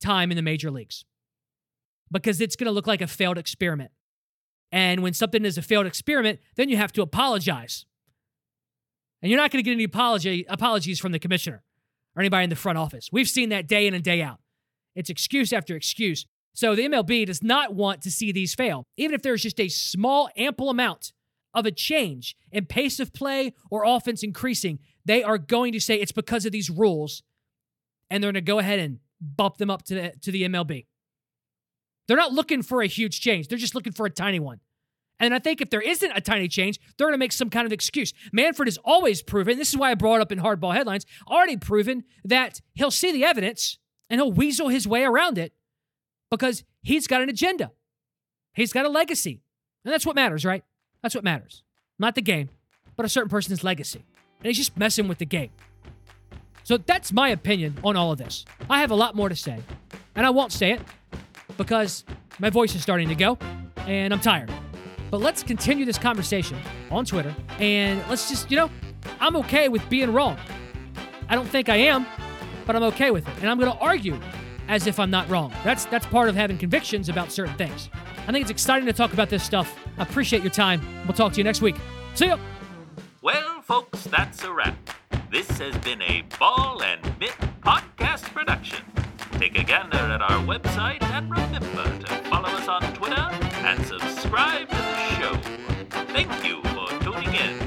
time 0.01 0.31
in 0.31 0.37
the 0.37 0.43
major 0.43 0.71
leagues 0.71 1.05
because 2.11 2.41
it's 2.41 2.57
going 2.57 2.67
to 2.67 2.73
look 2.73 2.87
like 2.87 3.01
a 3.01 3.07
failed 3.07 3.39
experiment. 3.39 3.91
And 4.73 5.03
when 5.03 5.13
something 5.13 5.45
is 5.45 5.59
a 5.59 5.63
failed 5.63 5.87
experiment, 5.87 6.41
then 6.57 6.69
you 6.69 6.77
have 6.77 6.93
to 6.93 7.03
apologize. 7.03 7.87
And 9.23 9.31
you're 9.31 9.41
not 9.41 9.51
going 9.51 9.63
to 9.63 9.69
get 9.69 9.73
any 9.73 9.85
apology, 9.85 10.47
apologies 10.49 10.99
from 10.99 11.13
the 11.13 11.19
commissioner 11.19 11.63
or 12.17 12.21
anybody 12.21 12.45
in 12.45 12.51
the 12.51 12.57
front 12.57 12.79
office. 12.79 13.11
We've 13.13 13.29
seen 13.29 13.51
that 13.51 13.67
day 13.67 13.87
in 13.87 13.95
and 13.95 14.03
day 14.03 14.23
out. 14.23 14.39
It's 14.95 15.11
excuse 15.11 15.53
after 15.53 15.77
excuse. 15.77 16.27
So 16.61 16.75
the 16.75 16.83
MLB 16.83 17.25
does 17.25 17.43
not 17.43 17.75
want 17.75 18.03
to 18.03 18.11
see 18.11 18.33
these 18.33 18.55
fail, 18.55 18.87
even 18.99 19.15
if 19.15 19.23
there's 19.23 19.41
just 19.41 19.59
a 19.59 19.71
small, 19.71 20.29
ample 20.37 20.69
amount 20.69 21.15
of 21.55 21.65
a 21.65 21.71
change 21.71 22.37
in 22.53 22.67
pace 22.67 23.01
of 23.01 23.15
play 23.15 23.55
or 23.71 23.87
offense 23.87 24.23
increasing. 24.23 24.79
They 25.07 25.23
are 25.23 25.39
going 25.39 25.73
to 25.73 25.81
say 25.81 25.99
it's 25.99 26.13
because 26.13 26.45
of 26.45 26.53
these 26.53 26.69
rules, 26.69 27.23
and 28.11 28.23
they're 28.23 28.31
going 28.31 28.45
to 28.45 28.47
go 28.47 28.59
ahead 28.59 28.79
and 28.79 28.99
bump 29.23 29.57
them 29.57 29.71
up 29.71 29.85
to 29.85 29.95
the, 29.95 30.13
to 30.21 30.31
the 30.31 30.43
MLB. 30.43 30.85
They're 32.07 32.19
not 32.19 32.35
looking 32.35 32.61
for 32.61 32.83
a 32.83 32.87
huge 32.87 33.23
change. 33.23 33.49
They're 33.49 33.57
just 33.57 33.75
looking 33.75 33.95
for 33.95 34.05
a 34.05 34.11
tiny 34.11 34.39
one. 34.39 34.61
And 35.19 35.33
I 35.33 35.39
think 35.39 35.63
if 35.63 35.71
there 35.71 35.81
isn't 35.81 36.13
a 36.15 36.21
tiny 36.21 36.47
change, 36.47 36.79
they're 36.99 37.07
going 37.07 37.15
to 37.15 37.19
make 37.19 37.33
some 37.33 37.49
kind 37.49 37.65
of 37.65 37.73
excuse. 37.73 38.13
Manfred 38.35 38.69
has 38.69 38.77
always 38.85 39.23
proven, 39.23 39.57
this 39.57 39.71
is 39.71 39.79
why 39.79 39.93
I 39.93 39.95
brought 39.95 40.21
up 40.21 40.31
in 40.31 40.39
hardball 40.41 40.75
headlines, 40.75 41.07
already 41.27 41.57
proven 41.57 42.05
that 42.23 42.61
he'll 42.75 42.91
see 42.91 43.13
the 43.13 43.25
evidence 43.25 43.79
and 44.11 44.21
he'll 44.21 44.31
weasel 44.31 44.69
his 44.69 44.87
way 44.87 45.05
around 45.05 45.39
it 45.39 45.55
because 46.31 46.65
he's 46.83 47.07
got 47.07 47.23
an 47.23 47.29
agenda. 47.29 47.73
He's 48.55 48.73
got 48.73 48.87
a 48.87 48.89
legacy. 48.89 49.41
And 49.85 49.93
that's 49.93 50.07
what 50.07 50.17
matters, 50.17 50.45
right? 50.45 50.65
That's 51.03 51.15
what 51.15 51.25
matters. 51.25 51.63
Not 51.99 52.15
the 52.15 52.23
game, 52.23 52.51
but 52.97 53.07
a 53.07 53.09
certain 53.09 53.31
person's 53.31 53.65
legacy. 53.65 54.05
And 54.39 54.47
he's 54.47 54.57
just 54.57 54.77
messing 54.77 55.09
with 55.09 55.19
the 55.19 55.27
game. 55.27 55.51
So 56.63 56.77
that's 56.77 57.13
my 57.13 57.31
opinion 57.31 57.79
on 57.83 57.97
all 57.97 58.13
of 58.13 58.19
this. 58.19 58.45
I 58.69 58.81
have 58.81 58.91
a 58.91 58.95
lot 58.95 59.17
more 59.17 59.29
to 59.29 59.37
say, 59.37 59.59
and 60.15 60.27
I 60.27 60.31
won't 60.31 60.53
say 60.53 60.73
it 60.73 60.83
because 61.57 62.05
my 62.39 62.51
voice 62.51 62.75
is 62.75 62.83
starting 62.83 63.09
to 63.09 63.15
go 63.15 63.39
and 63.79 64.13
I'm 64.13 64.21
tired. 64.21 64.53
But 65.11 65.21
let's 65.21 65.43
continue 65.43 65.85
this 65.85 65.99
conversation 65.99 66.59
on 66.91 67.05
Twitter 67.05 67.35
and 67.59 68.03
let's 68.09 68.29
just, 68.29 68.51
you 68.51 68.57
know, 68.57 68.71
I'm 69.19 69.37
okay 69.37 69.69
with 69.69 69.89
being 69.89 70.13
wrong. 70.13 70.39
I 71.29 71.35
don't 71.35 71.49
think 71.49 71.69
I 71.69 71.77
am, 71.77 72.07
but 72.67 72.77
I'm 72.77 72.83
okay 72.85 73.11
with 73.11 73.27
it. 73.27 73.35
And 73.41 73.51
I'm 73.51 73.59
going 73.59 73.73
to 73.73 73.79
argue 73.79 74.19
as 74.71 74.87
if 74.87 75.01
I'm 75.01 75.11
not 75.11 75.29
wrong. 75.29 75.53
That's 75.65 75.85
that's 75.87 76.07
part 76.07 76.29
of 76.29 76.37
having 76.37 76.57
convictions 76.57 77.09
about 77.09 77.33
certain 77.33 77.55
things. 77.57 77.91
I 78.27 78.33
think 78.33 78.43
it's 78.43 78.51
exciting 78.53 78.87
to 78.87 78.93
talk 78.93 79.13
about 79.13 79.29
this 79.29 79.43
stuff. 79.43 79.77
I 79.99 80.05
appreciate 80.05 80.43
your 80.43 80.53
time. 80.53 80.81
We'll 81.05 81.15
talk 81.15 81.33
to 81.33 81.39
you 81.39 81.45
next 81.45 81.61
week. 81.61 81.75
See 82.15 82.27
ya. 82.27 82.39
Well, 83.21 83.61
folks, 83.63 84.05
that's 84.05 84.45
a 84.45 84.53
wrap. 84.53 84.77
This 85.31 85.49
has 85.59 85.77
been 85.79 86.01
a 86.03 86.23
Ball 86.39 86.83
and 86.83 87.03
Mitt 87.19 87.35
podcast 87.61 88.23
production. 88.33 88.85
Take 89.33 89.59
a 89.59 89.65
gander 89.65 89.97
at 89.97 90.23
our 90.23 90.41
website 90.47 91.03
and 91.03 91.31
remember 91.31 92.07
to 92.07 92.15
follow 92.31 92.49
us 92.49 92.69
on 92.69 92.83
Twitter 92.95 93.29
and 93.67 93.85
subscribe 93.85 94.69
to 94.69 94.77
the 94.77 94.97
show. 95.17 95.35
Thank 96.13 96.31
you 96.47 96.63
for 96.63 96.89
tuning 97.03 97.35
in. 97.35 97.59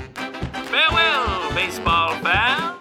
Farewell, 0.72 1.54
baseball 1.54 2.16
fans. 2.20 2.73